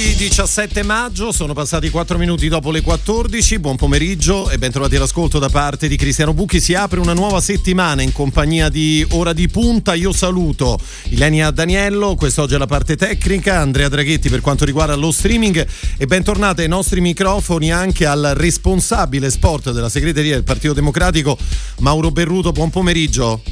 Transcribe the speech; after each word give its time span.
Lunedì 0.00 0.16
17 0.16 0.82
maggio, 0.82 1.30
sono 1.30 1.52
passati 1.52 1.90
4 1.90 2.16
minuti 2.16 2.48
dopo 2.48 2.70
le 2.70 2.80
14, 2.80 3.58
buon 3.58 3.76
pomeriggio 3.76 4.48
e 4.48 4.56
bentrovati 4.56 4.96
all'ascolto 4.96 5.38
da 5.38 5.50
parte 5.50 5.88
di 5.88 5.96
Cristiano 5.96 6.32
Bucchi. 6.32 6.58
Si 6.58 6.72
apre 6.72 7.00
una 7.00 7.12
nuova 7.12 7.38
settimana 7.42 8.00
in 8.00 8.10
compagnia 8.10 8.70
di 8.70 9.06
Ora 9.10 9.34
di 9.34 9.46
Punta. 9.48 9.92
Io 9.92 10.12
saluto 10.12 10.78
Ilenia 11.10 11.50
Daniello, 11.50 12.14
quest'oggi 12.14 12.54
è 12.54 12.56
la 12.56 12.66
parte 12.66 12.96
tecnica, 12.96 13.58
Andrea 13.58 13.90
Draghetti 13.90 14.30
per 14.30 14.40
quanto 14.40 14.64
riguarda 14.64 14.94
lo 14.94 15.12
streaming 15.12 15.66
e 15.98 16.06
bentornate 16.06 16.62
ai 16.62 16.68
nostri 16.68 17.02
microfoni 17.02 17.70
anche 17.70 18.06
al 18.06 18.32
responsabile 18.34 19.30
sport 19.30 19.70
della 19.70 19.90
segreteria 19.90 20.32
del 20.32 20.44
Partito 20.44 20.72
Democratico, 20.72 21.36
Mauro 21.80 22.10
Berruto. 22.10 22.52
Buon 22.52 22.70
pomeriggio. 22.70 23.42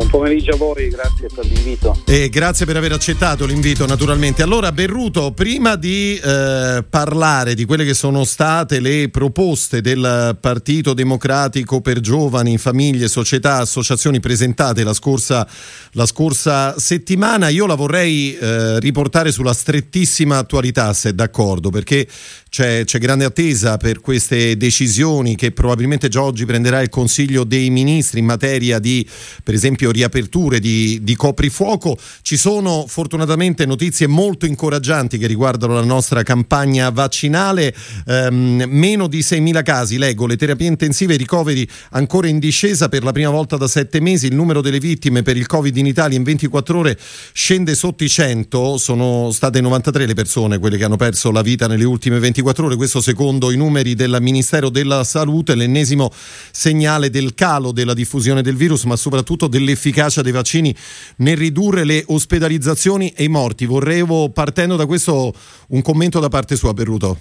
Buon 0.00 0.12
pomeriggio 0.12 0.52
a 0.52 0.56
voi, 0.56 0.88
grazie 0.88 1.28
per 1.28 1.44
l'invito. 1.44 2.02
E 2.06 2.30
grazie 2.30 2.64
per 2.64 2.74
aver 2.74 2.92
accettato 2.92 3.44
l'invito 3.44 3.84
naturalmente. 3.84 4.42
Allora 4.42 4.72
Berruto, 4.72 5.32
prima 5.32 5.76
di 5.76 6.18
eh, 6.18 6.82
parlare 6.88 7.54
di 7.54 7.66
quelle 7.66 7.84
che 7.84 7.92
sono 7.92 8.24
state 8.24 8.80
le 8.80 9.10
proposte 9.10 9.82
del 9.82 10.38
Partito 10.40 10.94
Democratico 10.94 11.82
per 11.82 12.00
giovani, 12.00 12.56
famiglie, 12.56 13.08
società, 13.08 13.56
associazioni 13.56 14.20
presentate 14.20 14.84
la 14.84 14.94
scorsa, 14.94 15.46
la 15.92 16.06
scorsa 16.06 16.78
settimana, 16.78 17.48
io 17.48 17.66
la 17.66 17.74
vorrei 17.74 18.34
eh, 18.38 18.80
riportare 18.80 19.30
sulla 19.30 19.52
strettissima 19.52 20.38
attualità, 20.38 20.94
se 20.94 21.14
d'accordo, 21.14 21.68
perché 21.68 22.08
c'è, 22.48 22.84
c'è 22.84 22.98
grande 22.98 23.26
attesa 23.26 23.76
per 23.76 24.00
queste 24.00 24.56
decisioni 24.56 25.36
che 25.36 25.52
probabilmente 25.52 26.08
già 26.08 26.22
oggi 26.22 26.46
prenderà 26.46 26.80
il 26.80 26.88
Consiglio 26.88 27.44
dei 27.44 27.68
Ministri 27.68 28.20
in 28.20 28.24
materia 28.24 28.78
di, 28.78 29.06
per 29.44 29.52
esempio, 29.52 29.88
riaperture 29.90 30.60
di, 30.60 31.00
di 31.02 31.14
coprifuoco. 31.14 31.96
Ci 32.22 32.36
sono 32.36 32.84
fortunatamente 32.86 33.66
notizie 33.66 34.06
molto 34.06 34.46
incoraggianti 34.46 35.18
che 35.18 35.26
riguardano 35.26 35.74
la 35.74 35.84
nostra 35.84 36.22
campagna 36.22 36.90
vaccinale. 36.90 37.74
Ehm, 38.06 38.64
meno 38.68 39.06
di 39.06 39.20
6.000 39.20 39.62
casi, 39.62 39.98
leggo, 39.98 40.26
le 40.26 40.36
terapie 40.36 40.66
intensive 40.68 41.12
e 41.12 41.16
i 41.16 41.18
ricoveri 41.18 41.68
ancora 41.90 42.28
in 42.28 42.38
discesa 42.38 42.88
per 42.88 43.02
la 43.02 43.12
prima 43.12 43.30
volta 43.30 43.56
da 43.56 43.68
sette 43.68 44.00
mesi. 44.00 44.26
Il 44.26 44.34
numero 44.34 44.60
delle 44.60 44.78
vittime 44.78 45.22
per 45.22 45.36
il 45.36 45.46
Covid 45.46 45.76
in 45.76 45.86
Italia 45.86 46.16
in 46.16 46.22
24 46.22 46.78
ore 46.78 46.98
scende 47.32 47.74
sotto 47.74 48.04
i 48.04 48.08
100. 48.08 48.78
Sono 48.78 49.30
state 49.32 49.60
93 49.60 50.06
le 50.06 50.14
persone 50.14 50.58
quelle 50.58 50.76
che 50.76 50.84
hanno 50.84 50.96
perso 50.96 51.30
la 51.30 51.42
vita 51.42 51.66
nelle 51.66 51.84
ultime 51.84 52.18
24 52.18 52.66
ore, 52.66 52.76
questo 52.76 53.00
secondo 53.00 53.50
i 53.50 53.56
numeri 53.56 53.94
del 53.94 54.18
Ministero 54.20 54.68
della 54.68 55.04
Salute, 55.04 55.54
l'ennesimo 55.54 56.12
segnale 56.52 57.10
del 57.10 57.34
calo 57.34 57.72
della 57.72 57.94
diffusione 57.94 58.42
del 58.42 58.56
virus, 58.56 58.84
ma 58.84 58.96
soprattutto 58.96 59.46
dell'efficacia 59.46 59.79
dei 60.22 60.32
vaccini 60.32 60.74
nel 61.18 61.36
ridurre 61.36 61.84
le 61.84 62.04
ospedalizzazioni 62.06 63.12
e 63.16 63.24
i 63.24 63.28
morti. 63.28 63.66
Vorrevo, 63.66 64.30
partendo 64.30 64.76
da 64.76 64.86
questo, 64.86 65.32
un 65.68 65.82
commento 65.82 66.20
da 66.20 66.28
parte 66.28 66.56
sua, 66.56 66.72
Berruto. 66.72 67.16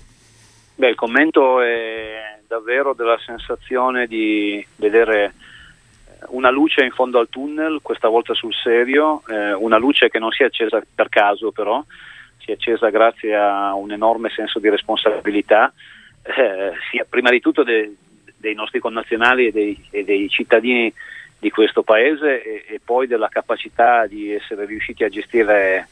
Beh, 0.76 0.90
il 0.90 0.96
commento 0.96 1.62
è 1.62 2.40
davvero 2.48 2.94
della 2.94 3.20
sensazione 3.26 4.08
di 4.08 4.66
vedere 4.78 5.34
una 6.28 6.50
luce 6.50 6.84
in 6.84 6.92
fondo 6.92 7.20
al 7.20 7.30
tunnel, 7.30 7.80
questa 7.82 8.08
volta 8.08 8.34
sul 8.34 8.54
serio, 8.54 9.22
eh, 9.30 9.54
una 9.54 9.78
luce 9.78 10.10
che 10.10 10.20
non 10.20 10.32
si 10.32 10.44
è 10.44 10.48
accesa 10.48 10.82
per 10.94 11.10
caso 11.10 11.52
però, 11.52 11.84
si 12.40 12.52
è 12.52 12.54
accesa 12.54 12.90
grazie 12.90 13.36
a 13.36 13.74
un 13.74 13.92
enorme 13.92 14.30
senso 14.30 14.60
di 14.60 14.70
responsabilità, 14.70 15.72
eh, 16.24 16.74
sia 16.92 17.06
prima 17.08 17.30
di 17.30 17.40
tutto 17.40 17.64
de, 17.64 17.96
dei 18.38 18.54
nostri 18.54 18.80
connazionali 18.80 19.48
e 19.48 19.52
dei, 19.52 19.88
e 19.92 20.04
dei, 20.04 20.30
cittadini 20.30 20.94
di 21.40 21.50
questo 21.50 21.84
paese 21.84 22.44
e, 22.44 22.66
e, 22.68 22.80
poi 22.84 23.08
della 23.08 23.30
capacità 23.30 24.06
di 24.06 24.34
essere 24.34 24.66
riusciti 24.66 25.04
a 25.04 25.10
gestire, 25.10 25.88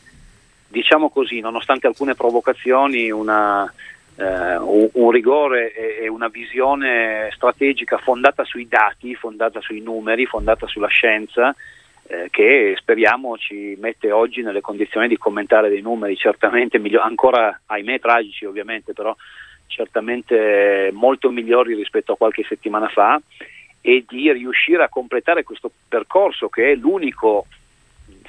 diciamo 0.67 1.09
così, 1.09 1.39
nonostante 1.39 1.87
alcune 1.87 2.15
provocazioni, 2.15 3.09
una, 3.09 3.71
eh, 4.17 4.57
un, 4.57 5.09
rigore 5.09 5.73
e, 5.73 6.03
e 6.03 6.07
una 6.09 6.27
visione 6.27 7.29
strategica 7.33 7.97
fondata 7.97 8.43
sui 8.43 8.67
dati, 8.67 9.15
fondata 9.15 9.61
sui 9.61 9.79
numeri, 9.79 10.25
fondata 10.25 10.67
sulla 10.67 10.87
scienza 10.87 11.55
eh, 12.07 12.27
che 12.29 12.73
speriamo 12.77 13.37
ci 13.37 13.75
mette 13.79 14.11
oggi 14.11 14.41
nelle 14.41 14.61
condizioni 14.61 15.07
di 15.07 15.17
commentare 15.17 15.69
dei 15.69 15.81
numeri 15.81 16.15
certamente 16.15 16.79
migliori, 16.79 17.05
ancora 17.05 17.61
ahimè 17.65 17.99
tragici 17.99 18.45
ovviamente, 18.45 18.93
però 18.93 19.15
certamente 19.67 20.89
molto 20.93 21.29
migliori 21.29 21.75
rispetto 21.75 22.13
a 22.13 22.17
qualche 22.17 22.43
settimana 22.47 22.87
fa 22.87 23.21
e 23.87 24.03
di 24.05 24.29
riuscire 24.33 24.83
a 24.83 24.89
completare 24.89 25.45
questo 25.45 25.71
percorso 25.87 26.49
che 26.49 26.73
è 26.73 26.75
l'unico 26.75 27.45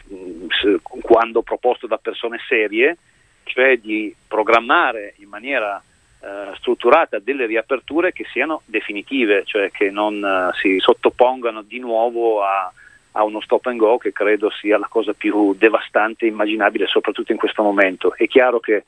mh, 0.04 0.76
quando 1.00 1.42
proposto 1.42 1.88
da 1.88 1.98
persone 1.98 2.38
serie, 2.46 2.96
cioè 3.42 3.76
di 3.78 4.14
programmare 4.28 5.14
in 5.16 5.28
maniera 5.28 5.82
eh, 6.20 6.54
strutturata 6.58 7.18
delle 7.18 7.46
riaperture 7.46 8.12
che 8.12 8.24
siano 8.30 8.62
definitive, 8.66 9.42
cioè 9.46 9.72
che 9.72 9.90
non 9.90 10.24
eh, 10.24 10.56
si 10.60 10.78
sottopongano 10.78 11.62
di 11.62 11.80
nuovo 11.80 12.44
a 12.44 12.72
a 13.12 13.24
uno 13.24 13.40
stop 13.40 13.66
and 13.66 13.78
go 13.78 13.98
che 13.98 14.12
credo 14.12 14.48
sia 14.48 14.78
la 14.78 14.86
cosa 14.86 15.12
più 15.12 15.52
devastante 15.54 16.26
immaginabile 16.26 16.86
soprattutto 16.86 17.32
in 17.32 17.38
questo 17.38 17.64
momento. 17.64 18.14
È 18.14 18.28
chiaro 18.28 18.60
che 18.60 18.84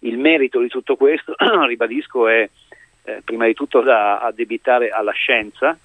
il 0.00 0.18
merito 0.18 0.58
di 0.58 0.66
tutto 0.66 0.96
questo, 0.96 1.36
ribadisco, 1.68 2.26
è 2.26 2.48
eh, 3.04 3.22
prima 3.22 3.46
di 3.46 3.54
tutto 3.54 3.80
da 3.80 4.18
addebitare 4.18 4.88
alla 4.88 5.12
scienza 5.12 5.78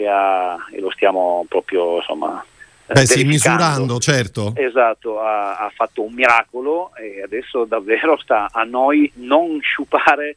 ha, 0.00 0.56
e 0.72 0.80
lo 0.80 0.90
stiamo 0.90 1.44
proprio 1.48 1.96
insomma, 1.96 2.44
eh, 2.86 2.92
Beh, 2.94 3.06
sì, 3.06 3.24
misurando, 3.24 3.98
certo. 3.98 4.52
Esatto, 4.54 5.20
ha, 5.20 5.56
ha, 5.58 5.70
fatto 5.70 6.02
un 6.02 6.12
miracolo 6.12 6.90
e 6.96 7.22
adesso 7.22 7.64
davvero 7.64 8.18
sta 8.18 8.48
a 8.52 8.64
noi 8.64 9.10
non 9.16 9.60
sciupare 9.60 10.36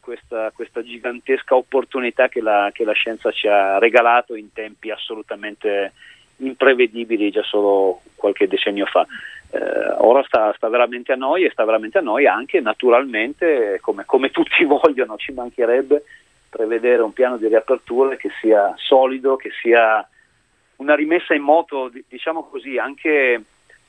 questa, 0.00 0.50
questa 0.52 0.82
gigantesca 0.82 1.54
opportunità 1.54 2.28
che 2.28 2.40
la, 2.40 2.70
che 2.72 2.84
la 2.84 2.92
scienza 2.92 3.30
ci 3.30 3.46
ha 3.46 3.78
regalato 3.78 4.34
in 4.34 4.52
tempi 4.52 4.90
assolutamente 4.90 5.92
imprevedibili 6.38 7.30
già 7.30 7.42
solo 7.42 8.02
qualche 8.14 8.48
decennio 8.48 8.86
fa. 8.86 9.06
Eh, 9.52 9.58
ora 9.98 10.22
sta, 10.24 10.52
sta, 10.56 10.68
veramente 10.68 11.12
a 11.12 11.16
noi 11.16 11.44
e 11.44 11.50
sta 11.50 11.64
veramente 11.64 11.98
a 11.98 12.02
noi 12.02 12.26
anche 12.26 12.60
naturalmente, 12.60 13.78
come, 13.80 14.04
come, 14.04 14.30
tutti 14.30 14.64
vogliono, 14.66 15.16
ci 15.16 15.32
mancherebbe 15.32 16.04
prevedere 16.50 17.02
un 17.02 17.12
piano 17.12 17.38
di 17.38 17.46
riapertura 17.46 18.16
che 18.16 18.28
sia 18.40 18.74
solido, 18.76 19.36
che 19.36 19.50
sia 19.62 20.06
una 20.76 20.94
rimessa 20.94 21.32
in 21.34 21.42
moto, 21.42 21.90
diciamo 22.08 22.44
così, 22.44 22.76
anche 22.76 23.42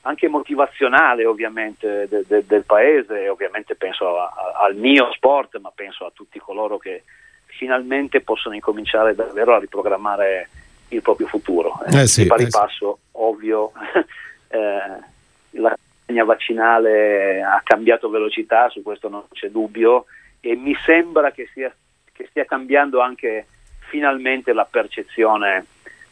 anche 0.04 0.28
motivazionale 0.28 1.24
ovviamente 1.24 2.08
de, 2.08 2.24
de, 2.26 2.44
del 2.44 2.64
paese, 2.64 3.28
ovviamente 3.28 3.76
penso 3.76 4.18
a, 4.18 4.24
a, 4.24 4.64
al 4.64 4.74
mio 4.74 5.12
sport, 5.12 5.58
ma 5.58 5.70
penso 5.72 6.04
a 6.04 6.10
tutti 6.12 6.40
coloro 6.40 6.76
che 6.78 7.04
finalmente 7.46 8.20
possono 8.20 8.54
incominciare 8.54 9.14
davvero 9.14 9.54
a 9.54 9.60
riprogrammare 9.60 10.48
il 10.88 11.02
proprio 11.02 11.26
futuro. 11.28 11.80
Eh, 11.86 12.06
sì, 12.06 12.22
di 12.22 12.28
pari 12.28 12.44
eh 12.44 12.48
passo, 12.48 12.98
sì. 13.00 13.08
ovvio, 13.12 13.72
eh, 14.48 15.00
la 15.50 15.76
campagna 15.78 16.24
vaccinale 16.24 17.42
ha 17.42 17.60
cambiato 17.62 18.10
velocità, 18.10 18.68
su 18.68 18.82
questo 18.82 19.08
non 19.08 19.24
c'è 19.32 19.50
dubbio, 19.50 20.06
e 20.40 20.56
mi 20.56 20.74
sembra 20.84 21.30
che, 21.30 21.48
sia, 21.52 21.72
che 22.22 22.28
stia 22.30 22.44
cambiando 22.44 23.00
anche 23.00 23.46
finalmente 23.88 24.52
la 24.52 24.64
percezione 24.64 25.66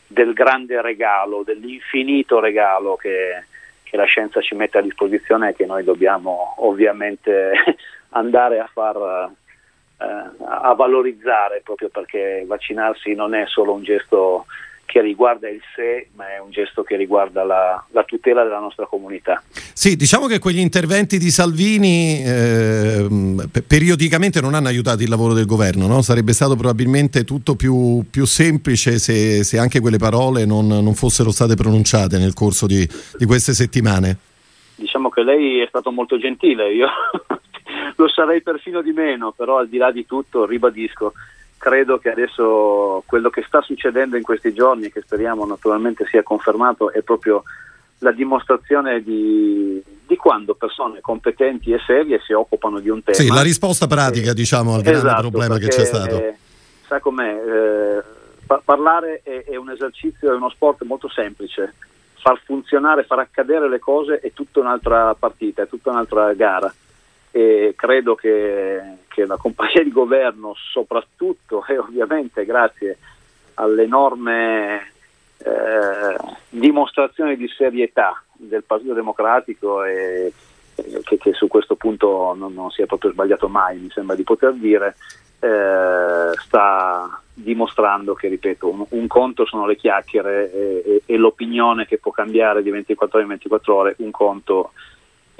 del 0.06 0.32
grande 0.32 0.82
regalo, 0.82 1.42
dell'infinito 1.44 2.40
regalo 2.40 2.96
che 2.96 3.44
che 3.90 3.96
la 3.96 4.04
scienza 4.04 4.40
ci 4.40 4.54
mette 4.54 4.78
a 4.78 4.82
disposizione 4.82 5.48
e 5.48 5.54
che 5.54 5.66
noi 5.66 5.82
dobbiamo 5.82 6.54
ovviamente 6.58 7.52
andare 8.10 8.60
a 8.60 8.70
far 8.72 9.32
eh, 9.98 10.04
a 10.44 10.72
valorizzare 10.74 11.60
proprio 11.64 11.88
perché 11.88 12.44
vaccinarsi 12.46 13.14
non 13.14 13.34
è 13.34 13.46
solo 13.46 13.72
un 13.72 13.82
gesto 13.82 14.46
che 14.90 15.00
riguarda 15.00 15.48
il 15.48 15.60
sé, 15.76 16.08
ma 16.16 16.34
è 16.34 16.40
un 16.40 16.50
gesto 16.50 16.82
che 16.82 16.96
riguarda 16.96 17.44
la, 17.44 17.82
la, 17.90 18.02
tutela 18.02 18.42
della 18.42 18.58
nostra 18.58 18.86
comunità. 18.86 19.40
Sì, 19.72 19.94
diciamo 19.94 20.26
che 20.26 20.40
quegli 20.40 20.58
interventi 20.58 21.16
di 21.16 21.30
Salvini 21.30 22.20
eh, 22.24 23.06
periodicamente 23.64 24.40
non 24.40 24.54
hanno 24.54 24.66
aiutato 24.66 25.04
il 25.04 25.08
lavoro 25.08 25.32
del 25.32 25.46
governo, 25.46 25.86
no? 25.86 26.02
sarebbe 26.02 26.32
stato 26.32 26.56
probabilmente 26.56 27.22
tutto 27.22 27.54
più, 27.54 28.04
più 28.10 28.24
semplice 28.24 28.98
se, 28.98 29.44
se, 29.44 29.58
anche 29.58 29.78
quelle 29.78 29.98
parole 29.98 30.44
non, 30.44 30.66
non, 30.66 30.94
fossero 30.94 31.30
state 31.30 31.54
pronunciate 31.54 32.18
nel 32.18 32.34
corso 32.34 32.66
di, 32.66 32.84
di 33.16 33.24
queste 33.26 33.52
settimane. 33.52 34.16
Diciamo 34.74 35.08
che 35.08 35.22
lei 35.22 35.60
è 35.60 35.66
stato 35.68 35.92
molto 35.92 36.18
gentile, 36.18 36.74
io 36.74 36.88
lo 37.94 38.08
sarei 38.08 38.42
perfino 38.42 38.82
di 38.82 38.90
meno, 38.90 39.30
però 39.30 39.58
al 39.58 39.68
di 39.68 39.76
là 39.76 39.92
di 39.92 40.04
tutto 40.04 40.46
ribadisco 40.46 41.12
credo 41.60 41.98
che 41.98 42.10
adesso 42.10 43.02
quello 43.04 43.28
che 43.28 43.44
sta 43.46 43.60
succedendo 43.60 44.16
in 44.16 44.22
questi 44.22 44.54
giorni, 44.54 44.90
che 44.90 45.02
speriamo 45.02 45.44
naturalmente 45.44 46.06
sia 46.06 46.22
confermato, 46.22 46.90
è 46.90 47.02
proprio 47.02 47.42
la 47.98 48.12
dimostrazione 48.12 49.02
di, 49.02 49.82
di, 50.06 50.16
quando 50.16 50.54
persone 50.54 51.02
competenti 51.02 51.70
e 51.72 51.78
serie 51.86 52.18
si 52.24 52.32
occupano 52.32 52.80
di 52.80 52.88
un 52.88 53.02
tema. 53.02 53.18
Sì, 53.18 53.28
la 53.28 53.42
risposta 53.42 53.86
pratica, 53.86 54.30
eh, 54.30 54.34
diciamo, 54.34 54.72
al 54.72 54.80
esatto, 54.80 55.02
grande 55.02 55.20
problema 55.20 55.58
che 55.58 55.68
c'è 55.68 55.84
stato. 55.84 56.16
Eh, 56.16 56.34
sa 56.86 56.98
com'è? 56.98 57.28
Eh, 57.28 58.02
pa- 58.46 58.62
parlare 58.64 59.20
è, 59.22 59.44
è, 59.44 59.56
un 59.56 59.68
esercizio, 59.68 60.32
è 60.32 60.34
uno 60.34 60.48
sport 60.48 60.82
molto 60.84 61.10
semplice. 61.10 61.74
Far 62.14 62.40
funzionare, 62.42 63.04
far 63.04 63.18
accadere 63.18 63.68
le 63.68 63.78
cose 63.78 64.18
è 64.20 64.32
tutta 64.32 64.60
un'altra 64.60 65.14
partita, 65.14 65.64
è 65.64 65.68
tutta 65.68 65.90
un'altra 65.90 66.32
gara. 66.32 66.72
E 67.32 67.74
credo 67.76 68.14
che, 68.14 68.80
che 69.08 69.24
la 69.24 69.36
compagnia 69.36 69.82
di 69.84 69.92
governo, 69.92 70.54
soprattutto 70.72 71.64
e 71.66 71.78
ovviamente 71.78 72.44
grazie 72.44 72.98
all'enorme 73.54 74.92
eh, 75.38 76.16
dimostrazione 76.48 77.36
di 77.36 77.48
serietà 77.48 78.22
del 78.32 78.64
Partito 78.64 78.94
Democratico 78.94 79.84
e, 79.84 80.32
che, 81.04 81.18
che, 81.18 81.32
su 81.32 81.46
questo 81.46 81.76
punto 81.76 82.34
non, 82.36 82.52
non, 82.54 82.70
si 82.70 82.82
è 82.82 82.86
proprio 82.86 83.12
sbagliato 83.12 83.48
mai, 83.48 83.78
mi 83.78 83.90
sembra 83.90 84.16
di 84.16 84.22
poter 84.22 84.54
dire, 84.54 84.96
eh, 85.40 86.32
sta 86.36 87.20
dimostrando 87.32 88.14
che, 88.14 88.28
ripeto, 88.28 88.68
un, 88.68 88.84
un, 88.88 89.06
conto 89.06 89.46
sono 89.46 89.66
le 89.66 89.76
chiacchiere 89.76 90.52
e, 90.52 90.82
e, 90.84 91.02
e, 91.06 91.16
l'opinione 91.16 91.86
che 91.86 91.98
può 91.98 92.12
cambiare 92.12 92.62
di 92.62 92.70
24 92.70 93.16
ore 93.16 93.22
in 93.22 93.28
24 93.32 93.74
ore, 93.74 93.94
un 93.98 94.10
conto 94.10 94.72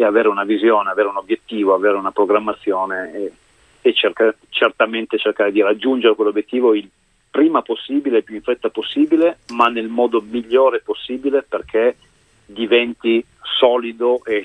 è 0.03 0.05
avere 0.05 0.29
una 0.29 0.45
visione, 0.45 0.91
avere 0.91 1.09
un 1.09 1.17
obiettivo, 1.17 1.75
avere 1.75 1.97
una 1.97 2.11
programmazione 2.11 3.13
e, 3.15 3.33
e 3.81 3.95
cerca, 3.95 4.35
certamente 4.49 5.19
cercare 5.19 5.53
di 5.53 5.63
raggiungere 5.63 6.15
quell'obiettivo 6.15 6.75
il 6.75 6.89
prima 7.31 7.63
possibile, 7.63 8.19
il 8.19 8.25
più 8.25 8.35
in 8.35 8.43
fretta 8.43 8.71
possibile, 8.71 9.39
ma 9.49 9.69
nel 9.69 9.89
modo 9.89 10.21
migliore 10.21 10.81
possibile 10.81 11.43
perché 11.43 11.97
diventi 12.45 13.25
solido 13.43 14.25
e, 14.25 14.45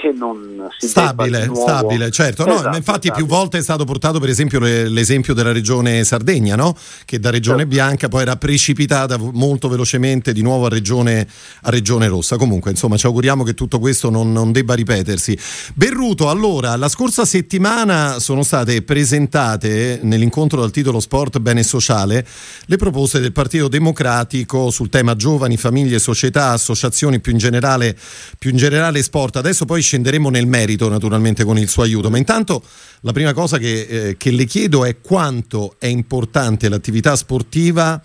che 0.00 0.12
non 0.12 0.68
si 0.78 0.88
stabile, 0.88 1.50
stabile, 1.52 2.10
certo. 2.10 2.44
No, 2.44 2.54
esatto, 2.54 2.76
infatti, 2.76 3.08
stabile. 3.08 3.14
più 3.14 3.26
volte 3.26 3.58
è 3.58 3.62
stato 3.62 3.84
portato, 3.84 4.20
per 4.20 4.28
esempio, 4.28 4.58
l'esempio 4.60 5.34
della 5.34 5.52
regione 5.52 6.04
Sardegna, 6.04 6.56
no? 6.56 6.76
che 7.04 7.18
da 7.18 7.30
regione 7.30 7.58
certo. 7.58 7.74
bianca 7.74 8.08
poi 8.08 8.22
era 8.22 8.36
precipitata 8.36 9.16
molto 9.18 9.68
velocemente 9.68 10.32
di 10.32 10.42
nuovo 10.42 10.66
a 10.66 10.68
regione, 10.68 11.26
a 11.62 11.70
regione 11.70 12.08
rossa. 12.08 12.36
Comunque, 12.36 12.70
insomma, 12.70 12.96
ci 12.96 13.06
auguriamo 13.06 13.42
che 13.42 13.54
tutto 13.54 13.78
questo 13.78 14.10
non, 14.10 14.32
non, 14.32 14.52
debba 14.52 14.74
ripetersi. 14.74 15.38
Berruto, 15.74 16.30
allora, 16.30 16.76
la 16.76 16.88
scorsa 16.88 17.24
settimana 17.24 18.18
sono 18.18 18.42
state 18.42 18.82
presentate 18.82 20.00
nell'incontro 20.02 20.60
dal 20.60 20.70
titolo 20.70 21.00
Sport 21.00 21.38
Bene 21.38 21.62
Sociale 21.62 22.26
le 22.66 22.76
proposte 22.76 23.20
del 23.20 23.32
Partito 23.32 23.68
Democratico 23.68 24.70
sul 24.70 24.88
tema 24.88 25.16
giovani, 25.16 25.56
famiglie, 25.56 25.98
società, 25.98 26.50
associazioni, 26.50 27.20
più 27.20 27.32
in 27.32 27.38
generale, 27.38 27.96
più 28.38 28.50
in 28.50 28.56
generale 28.56 29.02
sport. 29.02 29.36
Adesso 29.36 29.64
poi 29.64 29.82
scenderemo 29.88 30.28
nel 30.28 30.46
merito 30.46 30.88
naturalmente 30.90 31.44
con 31.44 31.56
il 31.56 31.68
suo 31.68 31.82
aiuto, 31.82 32.10
ma 32.10 32.18
intanto 32.18 32.62
la 33.00 33.12
prima 33.12 33.32
cosa 33.32 33.56
che, 33.56 33.86
eh, 33.88 34.16
che 34.18 34.30
le 34.30 34.44
chiedo 34.44 34.84
è 34.84 35.00
quanto 35.00 35.76
è 35.78 35.86
importante 35.86 36.68
l'attività 36.68 37.16
sportiva 37.16 38.00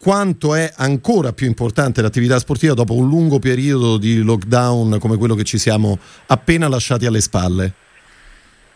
quanto 0.00 0.54
è 0.54 0.70
ancora 0.76 1.32
più 1.32 1.48
importante 1.48 2.02
l'attività 2.02 2.38
sportiva 2.38 2.72
dopo 2.72 2.94
un 2.94 3.08
lungo 3.08 3.40
periodo 3.40 3.98
di 3.98 4.22
lockdown 4.22 4.98
come 5.00 5.16
quello 5.16 5.34
che 5.34 5.42
ci 5.42 5.58
siamo 5.58 5.98
appena 6.26 6.68
lasciati 6.68 7.04
alle 7.04 7.20
spalle? 7.20 7.72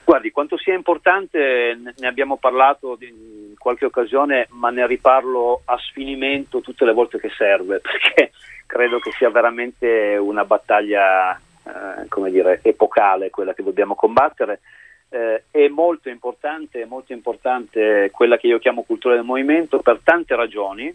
Guardi, 0.02 0.32
quanto 0.32 0.58
sia 0.58 0.74
importante 0.74 1.78
ne 1.96 2.06
abbiamo 2.08 2.38
parlato 2.38 2.98
in 3.00 3.54
qualche 3.56 3.84
occasione, 3.84 4.48
ma 4.50 4.70
ne 4.70 4.84
riparlo 4.86 5.62
a 5.64 5.78
sfinimento 5.78 6.60
tutte 6.60 6.84
le 6.84 6.92
volte 6.92 7.20
che 7.20 7.30
serve, 7.36 7.78
perché 7.80 8.32
credo 8.66 8.98
che 8.98 9.12
sia 9.12 9.30
veramente 9.30 10.16
una 10.16 10.44
battaglia 10.44 11.40
eh, 11.64 12.08
come 12.08 12.30
dire, 12.30 12.60
epocale 12.62 13.30
quella 13.30 13.54
che 13.54 13.62
dobbiamo 13.62 13.94
combattere. 13.94 14.60
Eh, 15.08 15.44
è 15.50 15.68
molto 15.68 16.08
importante, 16.08 16.84
molto 16.86 17.12
importante 17.12 18.10
quella 18.10 18.36
che 18.38 18.46
io 18.46 18.58
chiamo 18.58 18.82
cultura 18.82 19.14
del 19.14 19.24
movimento 19.24 19.80
per 19.80 20.00
tante 20.02 20.34
ragioni. 20.34 20.94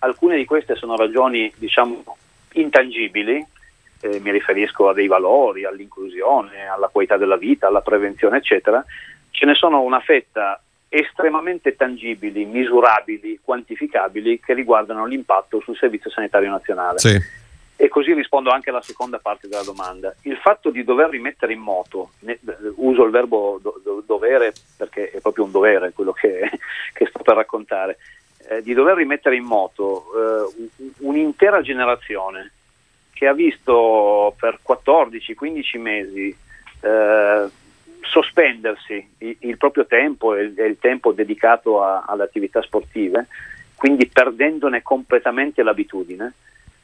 Alcune 0.00 0.36
di 0.36 0.44
queste 0.44 0.74
sono 0.74 0.96
ragioni, 0.96 1.52
diciamo, 1.56 2.02
intangibili, 2.54 3.44
eh, 4.00 4.20
mi 4.20 4.32
riferisco 4.32 4.88
a 4.88 4.92
dei 4.92 5.06
valori, 5.06 5.64
all'inclusione, 5.64 6.66
alla 6.66 6.88
qualità 6.88 7.16
della 7.16 7.36
vita, 7.36 7.68
alla 7.68 7.82
prevenzione, 7.82 8.38
eccetera. 8.38 8.84
Ce 9.30 9.46
ne 9.46 9.54
sono 9.54 9.80
una 9.82 10.00
fetta 10.00 10.60
estremamente 10.88 11.74
tangibili, 11.74 12.44
misurabili, 12.44 13.38
quantificabili 13.42 14.40
che 14.40 14.52
riguardano 14.52 15.06
l'impatto 15.06 15.60
sul 15.60 15.76
Servizio 15.76 16.10
Sanitario 16.10 16.50
Nazionale. 16.50 16.98
Sì. 16.98 17.40
E 17.82 17.88
così 17.88 18.14
rispondo 18.14 18.50
anche 18.50 18.70
alla 18.70 18.80
seconda 18.80 19.18
parte 19.18 19.48
della 19.48 19.64
domanda. 19.64 20.14
Il 20.22 20.36
fatto 20.36 20.70
di 20.70 20.84
dover 20.84 21.10
rimettere 21.10 21.52
in 21.52 21.58
moto, 21.58 22.12
ne, 22.20 22.38
uso 22.76 23.02
il 23.02 23.10
verbo 23.10 23.58
do, 23.60 23.80
do, 23.82 24.04
dovere 24.06 24.52
perché 24.76 25.10
è 25.10 25.18
proprio 25.18 25.42
un 25.42 25.50
dovere 25.50 25.90
quello 25.92 26.12
che, 26.12 26.48
che 26.94 27.06
sto 27.06 27.24
per 27.24 27.34
raccontare, 27.34 27.98
eh, 28.48 28.62
di 28.62 28.72
dover 28.72 28.98
rimettere 28.98 29.34
in 29.34 29.42
moto 29.42 30.04
eh, 30.14 30.70
un'intera 30.98 31.60
generazione 31.60 32.52
che 33.12 33.26
ha 33.26 33.32
visto 33.32 34.32
per 34.38 34.60
14-15 34.64 35.80
mesi 35.80 36.36
eh, 36.82 37.48
sospendersi 38.02 39.14
il, 39.18 39.36
il, 39.40 39.56
proprio 39.56 39.86
tempo 39.86 40.36
e 40.36 40.42
il, 40.42 40.56
il 40.56 40.78
tempo 40.78 41.10
dedicato 41.10 41.82
a, 41.82 42.04
alle 42.06 42.22
attività 42.22 42.62
sportive, 42.62 43.26
quindi 43.74 44.06
perdendone 44.06 44.82
completamente 44.82 45.64
l'abitudine 45.64 46.34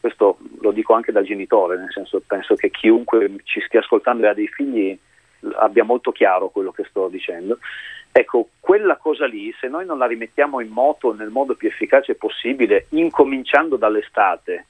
questo 0.08 0.38
lo 0.60 0.70
dico 0.70 0.94
anche 0.94 1.12
da 1.12 1.22
genitore, 1.22 1.76
nel 1.76 1.92
senso 1.92 2.22
penso 2.26 2.54
che 2.54 2.70
chiunque 2.70 3.30
ci 3.44 3.60
stia 3.60 3.80
ascoltando 3.80 4.24
e 4.24 4.28
ha 4.28 4.34
dei 4.34 4.48
figli 4.48 4.98
abbia 5.56 5.84
molto 5.84 6.12
chiaro 6.12 6.48
quello 6.48 6.72
che 6.72 6.84
sto 6.88 7.08
dicendo. 7.08 7.58
Ecco, 8.10 8.48
quella 8.58 8.96
cosa 8.96 9.26
lì, 9.26 9.54
se 9.60 9.68
noi 9.68 9.84
non 9.84 9.98
la 9.98 10.06
rimettiamo 10.06 10.60
in 10.60 10.68
moto 10.68 11.12
nel 11.14 11.28
modo 11.28 11.54
più 11.54 11.68
efficace 11.68 12.14
possibile, 12.14 12.86
incominciando 12.90 13.76
dall'estate, 13.76 14.64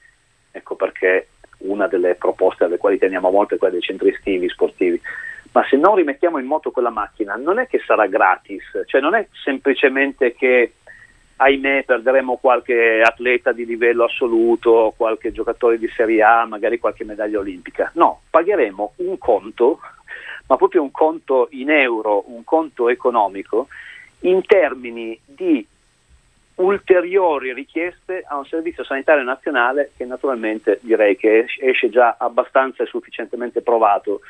ecco 0.50 0.74
perché 0.74 1.28
una 1.58 1.86
delle 1.86 2.16
proposte 2.16 2.64
alle 2.64 2.76
quali 2.76 2.98
teniamo 2.98 3.30
molto 3.30 3.54
è 3.54 3.58
quella 3.58 3.74
dei 3.74 3.82
centri 3.82 4.10
estivi 4.10 4.48
sportivi, 4.48 5.00
ma 5.52 5.64
se 5.68 5.76
non 5.76 5.94
rimettiamo 5.94 6.38
in 6.38 6.46
moto 6.46 6.72
quella 6.72 6.90
macchina 6.90 7.36
non 7.36 7.58
è 7.60 7.68
che 7.68 7.80
sarà 7.86 8.06
gratis, 8.06 8.64
cioè 8.86 9.00
non 9.00 9.14
è 9.14 9.26
semplicemente 9.44 10.34
che 10.34 10.72
ahimè 11.38 11.84
perderemo 11.84 12.36
qualche 12.36 13.00
atleta 13.00 13.52
di 13.52 13.64
livello 13.64 14.04
assoluto, 14.04 14.92
qualche 14.96 15.32
giocatore 15.32 15.78
di 15.78 15.88
Serie 15.88 16.22
A, 16.22 16.46
magari 16.46 16.78
qualche 16.78 17.04
medaglia 17.04 17.38
olimpica. 17.38 17.90
No, 17.94 18.22
pagheremo 18.30 18.94
un 18.96 19.18
conto, 19.18 19.80
ma 20.46 20.56
proprio 20.56 20.82
un 20.82 20.90
conto 20.90 21.48
in 21.52 21.70
euro, 21.70 22.24
un 22.30 22.42
conto 22.44 22.88
economico, 22.88 23.68
in 24.20 24.42
termini 24.44 25.18
di 25.24 25.64
ulteriori 26.56 27.52
richieste 27.52 28.24
a 28.26 28.36
un 28.36 28.44
servizio 28.44 28.82
sanitario 28.82 29.22
nazionale 29.22 29.92
che 29.96 30.04
naturalmente 30.04 30.80
direi 30.82 31.16
che 31.16 31.46
esce 31.60 31.88
già 31.88 32.16
abbastanza 32.18 32.82
e 32.82 32.86
sufficientemente 32.86 33.62
provato 33.62 34.22